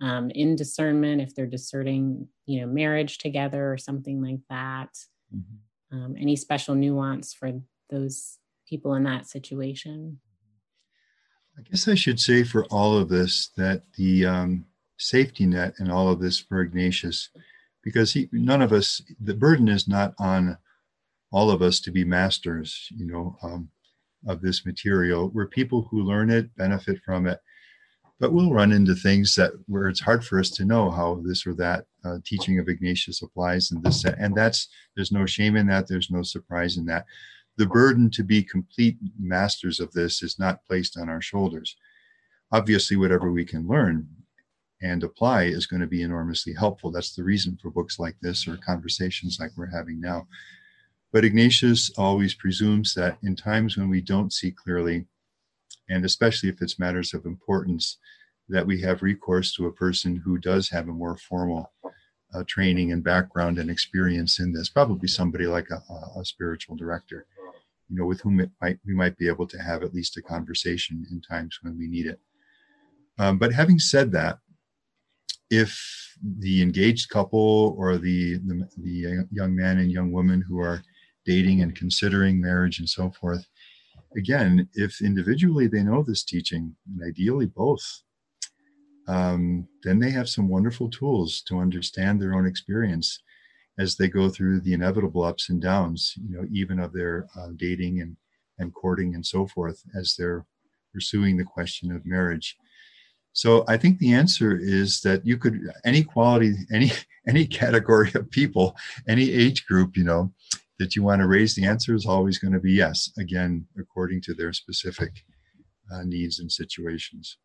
um, 0.00 0.30
in 0.30 0.56
discernment 0.56 1.20
if 1.20 1.34
they're 1.34 1.46
discerning, 1.46 2.28
you 2.46 2.60
know, 2.60 2.66
marriage 2.66 3.18
together 3.18 3.72
or 3.72 3.78
something 3.78 4.22
like 4.22 4.40
that. 4.48 4.96
Mm-hmm. 5.34 5.96
Um, 5.96 6.16
any 6.18 6.36
special 6.36 6.74
nuance 6.74 7.34
for 7.34 7.52
those 7.90 8.38
people 8.68 8.94
in 8.94 9.04
that 9.04 9.26
situation? 9.26 10.20
I 11.58 11.62
guess 11.62 11.88
I 11.88 11.94
should 11.94 12.20
say 12.20 12.44
for 12.44 12.64
all 12.66 12.96
of 12.96 13.08
this 13.08 13.50
that 13.56 13.82
the 13.96 14.24
um, 14.24 14.66
safety 14.98 15.46
net 15.46 15.74
and 15.78 15.90
all 15.90 16.08
of 16.08 16.20
this 16.20 16.38
for 16.38 16.60
Ignatius, 16.60 17.30
because 17.82 18.12
he, 18.12 18.28
none 18.32 18.62
of 18.62 18.72
us, 18.72 19.02
the 19.20 19.34
burden 19.34 19.68
is 19.68 19.88
not 19.88 20.14
on 20.18 20.56
all 21.32 21.50
of 21.50 21.60
us 21.60 21.80
to 21.80 21.90
be 21.90 22.04
masters. 22.04 22.88
You 22.90 23.06
know, 23.06 23.36
um, 23.42 23.70
of 24.26 24.40
this 24.42 24.66
material 24.66 25.28
where 25.28 25.46
people 25.46 25.88
who 25.90 26.02
learn 26.02 26.30
it 26.30 26.54
benefit 26.56 27.00
from 27.04 27.26
it 27.26 27.40
but 28.20 28.32
we'll 28.32 28.52
run 28.52 28.70
into 28.70 28.94
things 28.94 29.34
that 29.34 29.52
where 29.66 29.88
it's 29.88 30.00
hard 30.00 30.24
for 30.24 30.38
us 30.38 30.50
to 30.50 30.64
know 30.64 30.90
how 30.90 31.20
this 31.24 31.46
or 31.46 31.54
that 31.54 31.86
uh, 32.04 32.18
teaching 32.24 32.58
of 32.58 32.68
ignatius 32.68 33.22
applies 33.22 33.72
in 33.72 33.82
this 33.82 34.04
and 34.04 34.34
that's 34.34 34.68
there's 34.94 35.12
no 35.12 35.26
shame 35.26 35.56
in 35.56 35.66
that 35.66 35.88
there's 35.88 36.10
no 36.10 36.22
surprise 36.22 36.76
in 36.76 36.84
that 36.84 37.04
the 37.56 37.66
burden 37.66 38.08
to 38.10 38.22
be 38.22 38.42
complete 38.42 38.96
masters 39.18 39.80
of 39.80 39.90
this 39.92 40.22
is 40.22 40.38
not 40.38 40.64
placed 40.68 40.98
on 40.98 41.08
our 41.08 41.20
shoulders 41.20 41.76
obviously 42.52 42.96
whatever 42.96 43.32
we 43.32 43.44
can 43.44 43.66
learn 43.66 44.06
and 44.82 45.04
apply 45.04 45.44
is 45.44 45.66
going 45.66 45.80
to 45.80 45.86
be 45.86 46.02
enormously 46.02 46.54
helpful. 46.54 46.90
That's 46.90 47.14
the 47.14 47.24
reason 47.24 47.58
for 47.60 47.70
books 47.70 47.98
like 47.98 48.16
this 48.20 48.48
or 48.48 48.56
conversations 48.56 49.38
like 49.38 49.50
we're 49.56 49.66
having 49.66 50.00
now. 50.00 50.26
But 51.12 51.24
Ignatius 51.24 51.90
always 51.98 52.34
presumes 52.34 52.94
that 52.94 53.18
in 53.22 53.36
times 53.36 53.76
when 53.76 53.90
we 53.90 54.00
don't 54.00 54.32
see 54.32 54.52
clearly, 54.52 55.06
and 55.88 56.04
especially 56.04 56.48
if 56.48 56.60
it's 56.62 56.78
matters 56.78 57.14
of 57.14 57.26
importance, 57.26 57.98
that 58.48 58.66
we 58.66 58.80
have 58.80 59.02
recourse 59.02 59.54
to 59.54 59.66
a 59.66 59.72
person 59.72 60.16
who 60.16 60.38
does 60.38 60.68
have 60.68 60.88
a 60.88 60.92
more 60.92 61.16
formal 61.16 61.72
uh, 62.34 62.44
training 62.46 62.92
and 62.92 63.02
background 63.02 63.58
and 63.58 63.70
experience 63.70 64.38
in 64.38 64.52
this, 64.52 64.68
probably 64.68 65.08
somebody 65.08 65.46
like 65.46 65.68
a, 65.70 65.82
a, 66.18 66.24
spiritual 66.24 66.76
director, 66.76 67.26
you 67.88 67.96
know, 67.96 68.06
with 68.06 68.20
whom 68.20 68.40
it 68.40 68.50
might, 68.60 68.78
we 68.86 68.94
might 68.94 69.16
be 69.18 69.28
able 69.28 69.46
to 69.46 69.58
have 69.58 69.82
at 69.82 69.94
least 69.94 70.16
a 70.16 70.22
conversation 70.22 71.04
in 71.10 71.20
times 71.20 71.58
when 71.62 71.76
we 71.76 71.88
need 71.88 72.06
it. 72.06 72.20
Um, 73.18 73.38
but 73.38 73.52
having 73.52 73.78
said 73.78 74.12
that, 74.12 74.38
if 75.50 76.16
the 76.38 76.62
engaged 76.62 77.08
couple 77.10 77.74
or 77.76 77.98
the, 77.98 78.36
the, 78.38 78.68
the 78.78 79.26
young 79.32 79.54
man 79.54 79.78
and 79.78 79.90
young 79.90 80.12
woman 80.12 80.40
who 80.40 80.60
are 80.60 80.82
dating 81.26 81.62
and 81.62 81.74
considering 81.74 82.40
marriage 82.40 82.78
and 82.78 82.88
so 82.88 83.10
forth, 83.10 83.44
again, 84.16 84.68
if 84.74 85.00
individually 85.00 85.66
they 85.66 85.82
know 85.82 86.02
this 86.02 86.24
teaching, 86.24 86.74
and 86.86 87.08
ideally 87.08 87.46
both, 87.46 88.02
um, 89.08 89.66
then 89.82 89.98
they 89.98 90.10
have 90.10 90.28
some 90.28 90.48
wonderful 90.48 90.88
tools 90.88 91.42
to 91.42 91.58
understand 91.58 92.20
their 92.20 92.34
own 92.34 92.46
experience 92.46 93.22
as 93.78 93.96
they 93.96 94.08
go 94.08 94.28
through 94.28 94.60
the 94.60 94.72
inevitable 94.72 95.22
ups 95.22 95.48
and 95.48 95.60
downs, 95.60 96.14
you 96.28 96.36
know, 96.36 96.46
even 96.52 96.78
of 96.78 96.92
their 96.92 97.26
uh, 97.36 97.48
dating 97.56 98.00
and, 98.00 98.16
and 98.58 98.74
courting 98.74 99.14
and 99.14 99.24
so 99.24 99.46
forth 99.46 99.82
as 99.98 100.14
they're 100.16 100.44
pursuing 100.92 101.36
the 101.36 101.44
question 101.44 101.90
of 101.90 102.04
marriage. 102.04 102.56
So 103.32 103.64
I 103.68 103.76
think 103.76 103.98
the 103.98 104.12
answer 104.12 104.56
is 104.56 105.00
that 105.00 105.24
you 105.24 105.38
could 105.38 105.60
any 105.84 106.02
quality, 106.02 106.54
any 106.72 106.92
any 107.28 107.46
category 107.46 108.10
of 108.14 108.30
people, 108.30 108.76
any 109.08 109.30
age 109.30 109.66
group, 109.66 109.96
you 109.96 110.04
know, 110.04 110.32
that 110.80 110.96
you 110.96 111.02
want 111.02 111.20
to 111.20 111.28
raise, 111.28 111.54
the 111.54 111.66
answer 111.66 111.94
is 111.94 112.06
always 112.06 112.38
going 112.38 112.54
to 112.54 112.58
be 112.58 112.72
yes. 112.72 113.10
Again, 113.18 113.66
according 113.78 114.22
to 114.22 114.34
their 114.34 114.52
specific 114.52 115.12
uh, 115.92 116.02
needs 116.04 116.40
and 116.40 116.50
situations. 116.50 117.36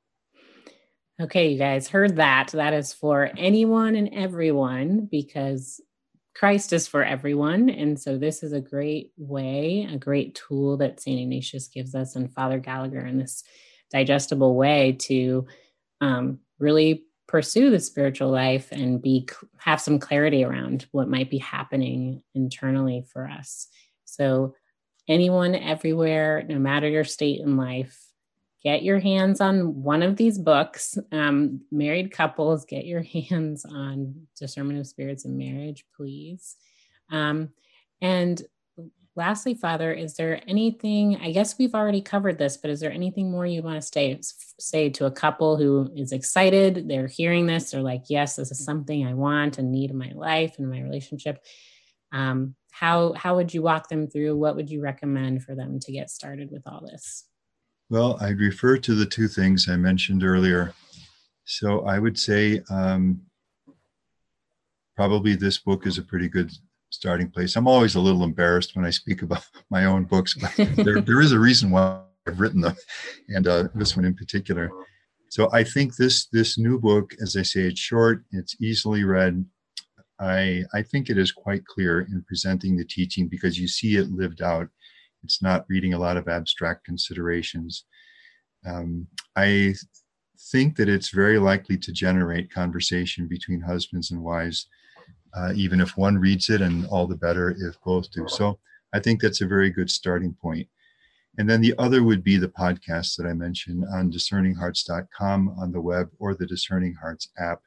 Okay, 1.21 1.49
you 1.49 1.59
guys 1.59 1.87
heard 1.87 2.15
that. 2.15 2.49
That 2.53 2.73
is 2.73 2.93
for 2.93 3.29
anyone 3.37 3.95
and 3.95 4.09
everyone 4.13 5.07
because 5.11 5.81
Christ 6.33 6.73
is 6.73 6.87
for 6.87 7.03
everyone. 7.03 7.69
And 7.69 7.99
so 7.99 8.17
this 8.17 8.41
is 8.41 8.53
a 8.53 8.61
great 8.61 9.11
way, 9.17 9.87
a 9.91 9.97
great 9.97 10.35
tool 10.35 10.77
that 10.77 10.99
St. 10.99 11.19
Ignatius 11.19 11.67
gives 11.67 11.93
us 11.93 12.15
and 12.15 12.33
Father 12.33 12.59
Gallagher 12.59 13.05
in 13.05 13.17
this 13.17 13.43
digestible 13.91 14.55
way 14.55 14.93
to 14.99 15.45
um, 16.01 16.39
really 16.59 17.03
pursue 17.35 17.69
the 17.69 17.81
spiritual 17.81 18.29
life 18.29 18.71
and 18.71 19.01
be 19.01 19.27
have 19.57 19.81
some 19.81 19.99
clarity 19.99 20.45
around 20.45 20.85
what 20.93 21.09
might 21.09 21.29
be 21.29 21.37
happening 21.37 22.23
internally 22.33 23.03
for 23.11 23.27
us. 23.27 23.67
So 24.05 24.55
anyone 25.09 25.53
everywhere, 25.53 26.45
no 26.47 26.57
matter 26.59 26.87
your 26.87 27.03
state 27.03 27.41
in 27.41 27.57
life, 27.57 28.01
get 28.63 28.83
your 28.83 28.99
hands 28.99 29.41
on 29.41 29.83
one 29.83 30.01
of 30.01 30.15
these 30.15 30.37
books. 30.37 30.97
Um, 31.11 31.59
married 31.73 32.13
couples, 32.13 32.63
get 32.63 32.85
your 32.85 33.03
hands 33.29 33.65
on 33.65 34.27
Discernment 34.39 34.79
of 34.79 34.87
Spirits 34.87 35.25
and 35.25 35.37
Marriage, 35.37 35.83
please. 35.97 36.55
Um, 37.11 37.49
and 37.99 38.41
lastly, 39.15 39.53
Father, 39.53 39.93
is 39.93 40.15
there 40.15 40.41
anything? 40.47 41.17
I 41.21 41.31
guess 41.31 41.57
we've 41.57 41.75
already 41.75 42.01
covered 42.01 42.37
this, 42.37 42.57
but 42.57 42.69
is 42.69 42.79
there 42.79 42.91
anything 42.91 43.31
more 43.31 43.45
you 43.45 43.61
want 43.61 43.81
to 43.81 43.81
say 43.81 44.19
say 44.59 44.89
to 44.91 45.05
a 45.05 45.11
couple 45.11 45.57
who 45.57 45.91
is 45.95 46.11
excited? 46.11 46.87
They're 46.87 47.07
hearing 47.07 47.45
this. 47.45 47.71
They're 47.71 47.81
like, 47.81 48.03
"Yes, 48.09 48.35
this 48.35 48.51
is 48.51 48.63
something 48.63 49.05
I 49.05 49.13
want 49.13 49.57
and 49.57 49.71
need 49.71 49.91
in 49.91 49.97
my 49.97 50.11
life 50.13 50.55
and 50.57 50.69
my 50.69 50.81
relationship." 50.81 51.43
Um, 52.11 52.55
how 52.71 53.13
how 53.13 53.35
would 53.35 53.53
you 53.53 53.61
walk 53.61 53.89
them 53.89 54.07
through? 54.07 54.37
What 54.37 54.55
would 54.55 54.69
you 54.69 54.81
recommend 54.81 55.43
for 55.43 55.55
them 55.55 55.79
to 55.79 55.91
get 55.91 56.09
started 56.09 56.51
with 56.51 56.63
all 56.65 56.85
this? 56.85 57.25
Well, 57.89 58.17
I'd 58.19 58.39
refer 58.39 58.77
to 58.77 58.95
the 58.95 59.05
two 59.05 59.27
things 59.27 59.69
I 59.69 59.77
mentioned 59.77 60.23
earlier. 60.23 60.73
So 61.45 61.85
I 61.85 61.99
would 61.99 62.17
say 62.17 62.61
um, 62.71 63.21
probably 64.95 65.35
this 65.35 65.59
book 65.59 65.85
is 65.85 65.99
a 65.99 66.03
pretty 66.03 66.27
good 66.27 66.51
starting 67.05 67.29
place. 67.29 67.55
I'm 67.55 67.67
always 67.67 67.93
a 67.93 67.99
little 67.99 68.23
embarrassed 68.23 68.75
when 68.75 68.83
I 68.83 68.89
speak 68.89 69.21
about 69.21 69.45
my 69.69 69.85
own 69.85 70.05
books, 70.05 70.33
but 70.33 70.51
there, 70.75 71.01
there 71.01 71.21
is 71.21 71.33
a 71.33 71.39
reason 71.39 71.69
why 71.69 72.01
I've 72.27 72.39
written 72.39 72.61
them, 72.61 72.75
and 73.29 73.47
uh, 73.47 73.67
this 73.75 73.95
one 73.95 74.05
in 74.05 74.15
particular. 74.15 74.71
So 75.29 75.49
I 75.53 75.63
think 75.63 75.95
this 75.95 76.25
this 76.31 76.57
new 76.57 76.79
book, 76.79 77.13
as 77.21 77.35
I 77.35 77.43
say, 77.43 77.61
it's 77.61 77.79
short, 77.79 78.23
it's 78.31 78.55
easily 78.59 79.03
read. 79.03 79.45
I 80.19 80.63
I 80.73 80.81
think 80.81 81.09
it 81.09 81.19
is 81.19 81.31
quite 81.31 81.63
clear 81.65 82.01
in 82.01 82.23
presenting 82.27 82.75
the 82.75 82.85
teaching 82.85 83.27
because 83.27 83.59
you 83.59 83.67
see 83.67 83.97
it 83.97 84.09
lived 84.09 84.41
out 84.41 84.67
it's 85.23 85.41
not 85.41 85.65
reading 85.67 85.93
a 85.93 85.99
lot 85.99 86.17
of 86.17 86.27
abstract 86.27 86.85
considerations. 86.85 87.85
Um, 88.65 89.07
I 89.35 89.73
think 90.51 90.77
that 90.77 90.87
it's 90.87 91.09
very 91.09 91.39
likely 91.39 91.77
to 91.79 91.91
generate 91.91 92.53
conversation 92.53 93.27
between 93.27 93.61
husbands 93.61 94.11
and 94.11 94.21
wives, 94.21 94.67
uh, 95.35 95.53
even 95.55 95.81
if 95.81 95.97
one 95.97 96.17
reads 96.17 96.49
it, 96.49 96.61
and 96.61 96.85
all 96.87 97.07
the 97.07 97.15
better 97.15 97.55
if 97.59 97.79
both 97.83 98.11
do. 98.11 98.27
So 98.27 98.59
I 98.93 98.99
think 98.99 99.21
that's 99.21 99.41
a 99.41 99.47
very 99.47 99.69
good 99.69 99.89
starting 99.89 100.33
point. 100.41 100.67
And 101.37 101.49
then 101.49 101.61
the 101.61 101.75
other 101.77 102.03
would 102.03 102.23
be 102.23 102.37
the 102.37 102.47
podcast 102.47 103.17
that 103.17 103.25
I 103.25 103.33
mentioned 103.33 103.83
on 103.93 104.11
discerninghearts.com 104.11 105.55
on 105.59 105.71
the 105.71 105.81
web 105.81 106.09
or 106.17 106.33
the 106.33 106.45
Discerning 106.45 106.93
Hearts 106.93 107.29
app. 107.37 107.61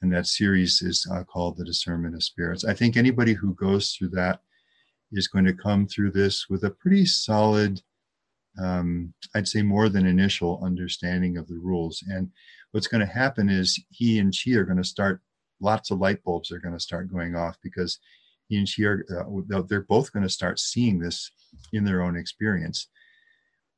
And 0.00 0.12
that 0.12 0.26
series 0.26 0.80
is 0.80 1.06
uh, 1.12 1.24
called 1.24 1.56
The 1.56 1.64
Discernment 1.64 2.14
of 2.14 2.22
Spirits. 2.22 2.64
I 2.64 2.74
think 2.74 2.96
anybody 2.96 3.34
who 3.34 3.54
goes 3.54 3.92
through 3.92 4.10
that 4.10 4.40
is 5.12 5.28
going 5.28 5.44
to 5.44 5.52
come 5.52 5.86
through 5.86 6.12
this 6.12 6.48
with 6.48 6.64
a 6.64 6.70
pretty 6.70 7.04
solid, 7.04 7.80
um, 8.58 9.12
I'd 9.34 9.48
say 9.48 9.62
more 9.62 9.88
than 9.88 10.06
initial 10.06 10.60
understanding 10.64 11.36
of 11.36 11.46
the 11.46 11.58
rules. 11.58 12.02
And 12.08 12.30
what's 12.72 12.86
going 12.86 13.06
to 13.06 13.12
happen 13.12 13.48
is 13.50 13.78
he 13.90 14.18
and 14.18 14.34
she 14.34 14.54
are 14.56 14.64
going 14.64 14.78
to 14.78 14.84
start, 14.84 15.20
lots 15.64 15.90
of 15.90 15.98
light 15.98 16.22
bulbs 16.22 16.52
are 16.52 16.60
going 16.60 16.74
to 16.74 16.80
start 16.80 17.12
going 17.12 17.34
off 17.34 17.56
because 17.62 17.98
he 18.48 18.58
and 18.58 18.68
she 18.68 18.84
are, 18.84 19.04
uh, 19.10 19.62
they're 19.68 19.82
both 19.82 20.12
going 20.12 20.22
to 20.22 20.28
start 20.28 20.58
seeing 20.58 20.98
this 20.98 21.30
in 21.72 21.84
their 21.84 22.02
own 22.02 22.16
experience. 22.16 22.88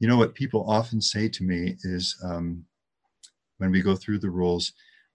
You 0.00 0.08
know, 0.08 0.16
what 0.16 0.34
people 0.34 0.68
often 0.68 1.00
say 1.00 1.28
to 1.28 1.44
me 1.44 1.76
is 1.82 2.16
um, 2.22 2.64
when 3.58 3.70
we 3.70 3.80
go 3.80 3.94
through 3.94 4.18
the 4.18 4.30
rules, 4.30 4.72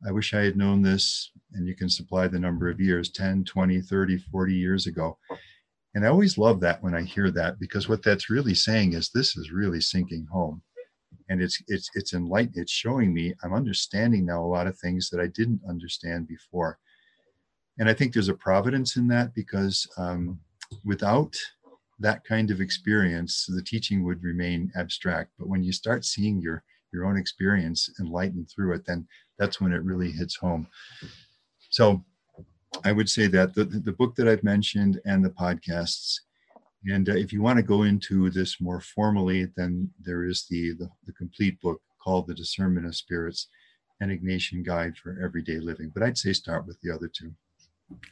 I 0.08 0.12
wish 0.12 0.34
I 0.34 0.42
had 0.42 0.58
known 0.58 0.82
this, 0.82 1.32
and 1.54 1.68
you 1.68 1.76
can 1.76 1.90
supply 1.90 2.28
the 2.28 2.40
number 2.40 2.70
of 2.70 2.80
years 2.80 3.12
10, 3.12 3.44
20, 3.44 3.82
30, 3.82 4.18
40 4.32 4.56
years 4.56 4.88
ago. 4.88 5.18
And 5.94 6.06
I 6.06 6.08
always 6.08 6.38
love 6.38 6.60
that 6.62 6.82
when 6.82 6.96
I 6.96 7.02
hear 7.02 7.30
that 7.32 7.60
because 7.60 7.90
what 7.90 8.02
that's 8.02 8.30
really 8.30 8.56
saying 8.56 8.94
is 8.94 9.10
this 9.10 9.36
is 9.36 9.52
really 9.52 9.82
sinking 9.82 10.26
home. 10.32 10.64
And 11.32 11.42
it's 11.42 11.58
it's 11.68 11.90
it's 11.96 12.14
enlightened, 12.14 12.58
it's 12.58 12.72
showing 12.84 13.14
me 13.14 13.34
I'm 13.42 13.54
understanding 13.54 14.26
now 14.26 14.44
a 14.44 14.54
lot 14.58 14.68
of 14.68 14.78
things 14.78 15.10
that 15.10 15.22
I 15.26 15.28
didn't 15.28 15.62
understand 15.74 16.28
before. 16.28 16.78
And 17.80 17.90
I 17.90 17.94
think 17.94 18.10
there's 18.12 18.34
a 18.34 18.44
providence 18.50 18.98
in 18.98 19.08
that 19.08 19.34
because 19.34 19.88
um, 19.98 20.40
without 20.84 21.34
that 22.00 22.26
kind 22.26 22.52
of 22.52 22.60
experience, 22.60 23.34
the 23.48 23.64
teaching 23.64 24.04
would 24.04 24.22
remain 24.32 24.72
abstract. 24.76 25.30
But 25.40 25.48
when 25.48 25.64
you 25.64 25.72
start 25.72 26.04
seeing 26.04 26.42
your 26.42 26.64
your 26.94 27.06
own 27.06 27.18
experience 27.18 27.90
enlightened 28.02 28.50
through 28.50 28.74
it, 28.76 28.86
then 28.86 29.08
that's 29.40 29.62
when 29.62 29.72
it 29.72 29.84
really 29.84 30.12
hits 30.12 30.36
home. 30.36 30.68
So 31.70 32.04
I 32.84 32.92
would 32.92 33.10
say 33.10 33.28
that 33.28 33.54
the, 33.56 33.64
the 33.64 33.94
book 33.94 34.16
that 34.16 34.28
I've 34.28 34.44
mentioned 34.44 35.00
and 35.06 35.24
the 35.24 35.30
podcasts. 35.30 36.20
And 36.86 37.10
uh, 37.10 37.14
if 37.14 37.32
you 37.32 37.42
want 37.42 37.58
to 37.58 37.64
go 37.64 37.84
into 37.84 38.30
this 38.30 38.60
more 38.60 38.82
formally, 38.82 39.48
then 39.56 39.90
there 40.00 40.24
is 40.24 40.46
the, 40.50 40.74
the, 40.74 40.90
the 41.06 41.14
complete 41.14 41.60
book 41.62 41.82
called 42.04 42.28
The 42.28 42.34
Discernment 42.34 42.88
of 42.88 42.96
Spirits, 42.96 43.48
an 44.00 44.10
Ignatian 44.10 44.66
Guide 44.66 44.98
for 44.98 45.20
Everyday 45.24 45.60
Living. 45.60 45.92
But 45.94 46.04
I'd 46.04 46.18
say 46.18 46.34
start 46.34 46.66
with 46.66 46.80
the 46.82 46.92
other 46.92 47.08
two. 47.08 47.34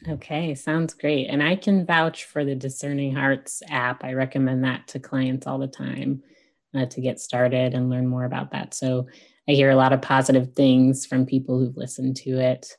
Okay, 0.08 0.56
sounds 0.56 0.94
great. 0.94 1.28
And 1.28 1.42
I 1.42 1.56
can 1.56 1.86
vouch 1.86 2.26
for 2.26 2.46
the 2.46 2.56
Discerning 2.56 3.16
Hearts 3.16 3.64
app. 3.70 4.04
I 4.04 4.14
recommend 4.14 4.64
that 4.64 4.88
to 4.90 5.00
clients 5.00 5.48
all 5.48 5.58
the 5.58 5.68
time 5.68 6.22
uh, 6.76 6.86
to 6.86 7.02
get 7.02 7.20
started 7.20 7.74
and 7.74 7.90
learn 7.90 8.08
more 8.08 8.26
about 8.26 8.52
that. 8.52 8.74
So 8.74 9.08
I 9.48 9.54
hear 9.54 9.72
a 9.72 9.76
lot 9.76 9.94
of 9.94 10.02
positive 10.02 10.54
things 10.54 11.06
from 11.06 11.26
people 11.26 11.58
who've 11.58 11.78
listened 11.78 12.18
to 12.18 12.40
it. 12.40 12.76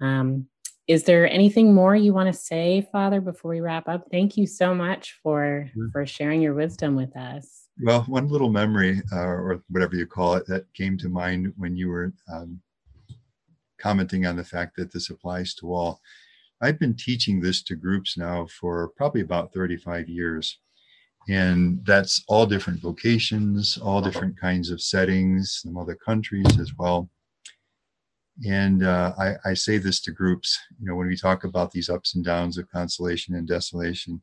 Um, 0.00 0.48
is 0.86 1.04
there 1.04 1.30
anything 1.30 1.74
more 1.74 1.96
you 1.96 2.12
want 2.12 2.32
to 2.32 2.38
say 2.38 2.86
father 2.92 3.20
before 3.20 3.50
we 3.50 3.60
wrap 3.60 3.88
up? 3.88 4.04
Thank 4.10 4.36
you 4.36 4.46
so 4.46 4.74
much 4.74 5.18
for 5.22 5.68
for 5.92 6.04
sharing 6.04 6.42
your 6.42 6.54
wisdom 6.54 6.94
with 6.94 7.16
us. 7.16 7.68
Well 7.82 8.02
one 8.02 8.28
little 8.28 8.50
memory 8.50 9.02
uh, 9.12 9.18
or 9.18 9.62
whatever 9.70 9.96
you 9.96 10.06
call 10.06 10.34
it 10.34 10.46
that 10.46 10.72
came 10.74 10.98
to 10.98 11.08
mind 11.08 11.52
when 11.56 11.76
you 11.76 11.88
were 11.88 12.12
um, 12.32 12.60
commenting 13.78 14.26
on 14.26 14.36
the 14.36 14.44
fact 14.44 14.76
that 14.76 14.92
this 14.92 15.10
applies 15.10 15.54
to 15.54 15.72
all. 15.72 16.00
I've 16.60 16.78
been 16.78 16.94
teaching 16.94 17.40
this 17.40 17.62
to 17.64 17.76
groups 17.76 18.16
now 18.16 18.46
for 18.46 18.88
probably 18.96 19.22
about 19.22 19.52
35 19.52 20.08
years. 20.08 20.58
And 21.28 21.80
that's 21.84 22.22
all 22.28 22.44
different 22.44 22.82
vocations 22.82 23.78
all 23.78 24.02
different 24.02 24.38
kinds 24.38 24.68
of 24.68 24.82
settings 24.82 25.60
some 25.62 25.78
other 25.78 25.94
countries 25.94 26.60
as 26.60 26.74
well 26.78 27.08
And 28.48 28.84
uh, 28.84 29.12
I, 29.18 29.34
I, 29.44 29.54
say 29.54 29.78
this 29.78 30.00
to 30.00 30.10
groups, 30.10 30.58
you 30.80 30.86
know, 30.88 30.96
when 30.96 31.06
we 31.06 31.16
talk 31.16 31.44
about 31.44 31.70
these 31.70 31.88
ups 31.88 32.16
and 32.16 32.24
downs 32.24 32.58
of 32.58 32.68
consolation 32.68 33.36
and 33.36 33.46
desolation, 33.46 34.20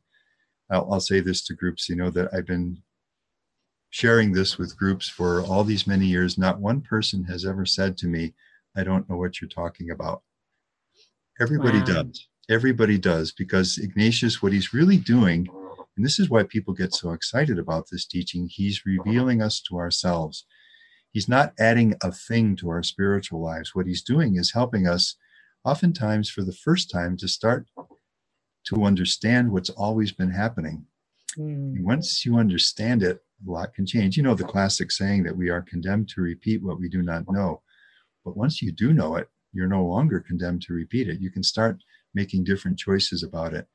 I'll, 0.70 0.92
I'll 0.92 1.00
say 1.00 1.20
this 1.20 1.42
to 1.44 1.54
groups, 1.54 1.88
you 1.88 1.96
know, 1.96 2.10
that 2.10 2.28
I've 2.34 2.46
been 2.46 2.82
sharing 3.88 4.32
this 4.32 4.58
with 4.58 4.76
groups 4.76 5.08
for 5.08 5.42
all 5.42 5.64
these 5.64 5.86
many 5.86 6.06
years. 6.06 6.36
Not 6.36 6.60
one 6.60 6.82
person 6.82 7.24
has 7.24 7.46
ever 7.46 7.64
said 7.64 7.96
to 7.98 8.06
me, 8.06 8.34
I 8.76 8.84
don't 8.84 9.08
know 9.08 9.16
what 9.16 9.40
you're 9.40 9.48
talking 9.48 9.90
about. 9.90 10.22
Everybody 11.40 11.78
wow. 11.78 12.02
does. 12.02 12.28
Everybody 12.50 12.98
does 12.98 13.32
because 13.32 13.78
Ignatius, 13.78 14.42
what 14.42 14.52
he's 14.52 14.74
really 14.74 14.96
doing, 14.96 15.48
and 15.96 16.04
this 16.04 16.18
is 16.18 16.30
why 16.30 16.42
people 16.42 16.74
get 16.74 16.94
so 16.94 17.12
excited 17.12 17.58
about 17.58 17.86
this 17.90 18.06
teaching, 18.06 18.48
he's 18.48 18.84
revealing 18.86 19.42
us 19.42 19.60
to 19.68 19.76
ourselves. 19.76 20.46
He's 21.12 21.28
not 21.28 21.52
adding 21.58 21.94
a 22.02 22.10
thing 22.10 22.56
to 22.56 22.70
our 22.70 22.82
spiritual 22.82 23.40
lives. 23.40 23.74
What 23.74 23.86
he's 23.86 24.02
doing 24.02 24.36
is 24.36 24.52
helping 24.52 24.86
us, 24.86 25.16
oftentimes 25.64 26.30
for 26.30 26.42
the 26.42 26.52
first 26.52 26.90
time, 26.90 27.16
to 27.18 27.28
start 27.28 27.66
to 28.66 28.84
understand 28.84 29.50
what's 29.52 29.70
always 29.70 30.12
been 30.12 30.30
happening. 30.30 30.86
Mm. 31.38 31.82
Once 31.82 32.24
you 32.24 32.36
understand 32.36 33.02
it, 33.02 33.22
a 33.46 33.50
lot 33.50 33.74
can 33.74 33.86
change. 33.86 34.16
You 34.16 34.22
know 34.22 34.34
the 34.34 34.44
classic 34.44 34.90
saying 34.90 35.24
that 35.24 35.36
we 35.36 35.50
are 35.50 35.62
condemned 35.62 36.08
to 36.10 36.20
repeat 36.20 36.62
what 36.62 36.78
we 36.78 36.88
do 36.88 37.02
not 37.02 37.30
know. 37.30 37.62
But 38.24 38.36
once 38.36 38.62
you 38.62 38.72
do 38.72 38.92
know 38.92 39.16
it, 39.16 39.28
you're 39.52 39.68
no 39.68 39.84
longer 39.84 40.20
condemned 40.20 40.62
to 40.62 40.72
repeat 40.72 41.08
it. 41.08 41.20
You 41.20 41.30
can 41.30 41.42
start 41.42 41.82
making 42.14 42.44
different 42.44 42.78
choices 42.78 43.22
about 43.22 43.52
it. 43.52 43.66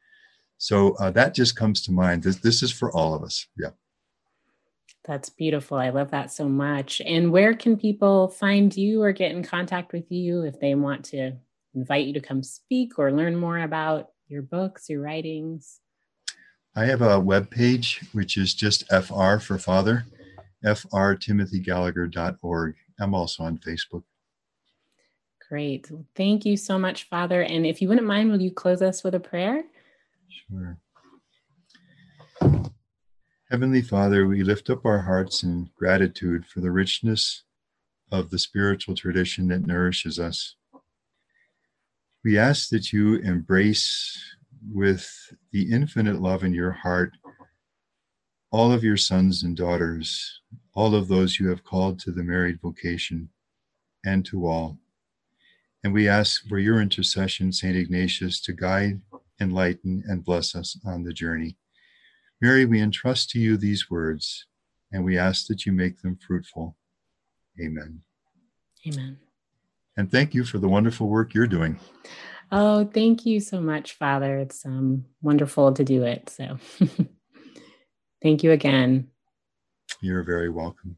So 0.57 0.95
uh, 0.95 1.11
that 1.11 1.35
just 1.35 1.55
comes 1.55 1.83
to 1.83 1.91
mind. 1.91 2.23
This, 2.23 2.37
this 2.37 2.63
is 2.63 2.71
for 2.71 2.91
all 2.91 3.13
of 3.13 3.23
us. 3.23 3.45
Yeah. 3.57 3.71
That's 5.07 5.29
beautiful. 5.29 5.77
I 5.77 5.89
love 5.89 6.11
that 6.11 6.31
so 6.33 6.49
much. 6.49 6.99
And 7.01 7.31
where 7.31 7.53
can 7.53 7.77
people 7.77 8.27
find 8.27 8.75
you 8.75 9.01
or 9.01 9.13
get 9.13 9.31
in 9.31 9.41
contact 9.41 9.93
with 9.93 10.11
you 10.11 10.41
if 10.41 10.59
they 10.59 10.75
want 10.75 11.05
to 11.05 11.31
invite 11.73 12.05
you 12.05 12.11
to 12.13 12.19
come 12.19 12.43
speak 12.43 12.99
or 12.99 13.13
learn 13.13 13.37
more 13.37 13.59
about 13.59 14.09
your 14.27 14.41
books, 14.41 14.89
your 14.89 14.99
writings? 15.01 15.79
I 16.75 16.83
have 16.85 17.01
a 17.01 17.17
web 17.19 17.49
page 17.49 18.01
which 18.11 18.35
is 18.35 18.53
just 18.53 18.83
FR 18.89 19.37
for 19.37 19.57
Father, 19.57 20.05
frtimothygallagher.org. 20.65 22.75
I'm 22.99 23.15
also 23.15 23.43
on 23.43 23.59
Facebook. 23.59 24.03
Great. 25.47 25.89
Thank 26.15 26.45
you 26.45 26.57
so 26.57 26.77
much, 26.77 27.07
Father. 27.07 27.43
And 27.43 27.65
if 27.65 27.81
you 27.81 27.87
wouldn't 27.87 28.05
mind, 28.05 28.29
will 28.29 28.41
you 28.41 28.51
close 28.51 28.81
us 28.81 29.05
with 29.05 29.15
a 29.15 29.21
prayer? 29.21 29.63
Sure. 30.49 30.77
Heavenly 33.49 33.81
Father, 33.81 34.27
we 34.27 34.43
lift 34.43 34.69
up 34.69 34.85
our 34.85 34.99
hearts 34.99 35.41
in 35.41 35.69
gratitude 35.73 36.45
for 36.45 36.59
the 36.59 36.69
richness 36.69 37.43
of 38.11 38.29
the 38.29 38.37
spiritual 38.37 38.93
tradition 38.93 39.47
that 39.47 39.65
nourishes 39.65 40.19
us. 40.19 40.57
We 42.25 42.37
ask 42.37 42.67
that 42.71 42.91
you 42.91 43.15
embrace 43.15 44.21
with 44.69 45.09
the 45.53 45.71
infinite 45.71 46.21
love 46.21 46.43
in 46.43 46.53
your 46.53 46.73
heart 46.73 47.13
all 48.51 48.73
of 48.73 48.83
your 48.83 48.97
sons 48.97 49.43
and 49.43 49.55
daughters, 49.55 50.41
all 50.73 50.93
of 50.93 51.07
those 51.07 51.39
you 51.39 51.47
have 51.47 51.63
called 51.63 51.99
to 51.99 52.11
the 52.11 52.23
married 52.23 52.59
vocation, 52.61 53.29
and 54.05 54.25
to 54.25 54.45
all. 54.45 54.77
And 55.85 55.93
we 55.93 56.09
ask 56.09 56.45
for 56.49 56.59
your 56.59 56.81
intercession, 56.81 57.53
St. 57.53 57.77
Ignatius, 57.77 58.41
to 58.41 58.51
guide, 58.51 58.99
enlighten, 59.39 60.03
and 60.05 60.25
bless 60.25 60.53
us 60.53 60.77
on 60.85 61.03
the 61.03 61.13
journey. 61.13 61.55
Mary, 62.41 62.65
we 62.65 62.79
entrust 62.81 63.29
to 63.31 63.39
you 63.39 63.57
these 63.57 63.89
words, 63.89 64.45
and 64.91 65.03
we 65.03 65.17
ask 65.17 65.47
that 65.47 65.65
you 65.65 65.71
make 65.71 66.01
them 66.01 66.17
fruitful. 66.25 66.75
Amen. 67.59 68.01
Amen. 68.87 69.17
And 69.97 70.11
thank 70.11 70.35
you 70.35 70.43
for 70.43 70.59
the 70.59 70.67
wonderful 70.67 71.07
work 71.07 71.33
you're 71.33 71.47
doing. 71.47 71.79
Oh, 72.51 72.85
thank 72.85 73.25
you 73.25 73.39
so 73.39 73.59
much, 73.59 73.93
Father. 73.93 74.37
It's 74.37 74.65
um, 74.65 75.05
wonderful 75.21 75.73
to 75.73 75.83
do 75.83 76.03
it. 76.03 76.29
So 76.29 76.59
thank 78.21 78.43
you 78.43 78.51
again. 78.51 79.09
You're 80.01 80.23
very 80.23 80.49
welcome. 80.49 80.97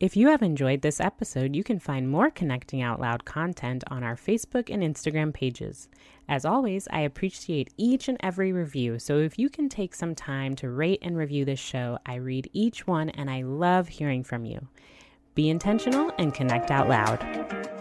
If 0.00 0.16
you 0.16 0.28
have 0.28 0.40
enjoyed 0.40 0.80
this 0.80 0.98
episode, 0.98 1.54
you 1.54 1.62
can 1.62 1.78
find 1.78 2.08
more 2.08 2.30
Connecting 2.30 2.80
Out 2.80 3.00
Loud 3.00 3.26
content 3.26 3.84
on 3.88 4.02
our 4.02 4.16
Facebook 4.16 4.72
and 4.72 4.82
Instagram 4.82 5.34
pages. 5.34 5.90
As 6.26 6.46
always, 6.46 6.88
I 6.90 7.00
appreciate 7.00 7.74
each 7.76 8.08
and 8.08 8.16
every 8.20 8.50
review, 8.50 8.98
so 8.98 9.18
if 9.18 9.38
you 9.38 9.50
can 9.50 9.68
take 9.68 9.94
some 9.94 10.14
time 10.14 10.56
to 10.56 10.70
rate 10.70 11.00
and 11.02 11.18
review 11.18 11.44
this 11.44 11.60
show, 11.60 11.98
I 12.06 12.14
read 12.14 12.48
each 12.54 12.86
one 12.86 13.10
and 13.10 13.28
I 13.28 13.42
love 13.42 13.88
hearing 13.88 14.24
from 14.24 14.46
you. 14.46 14.68
Be 15.34 15.50
intentional 15.50 16.10
and 16.16 16.32
connect 16.32 16.70
out 16.70 16.88
loud. 16.88 17.79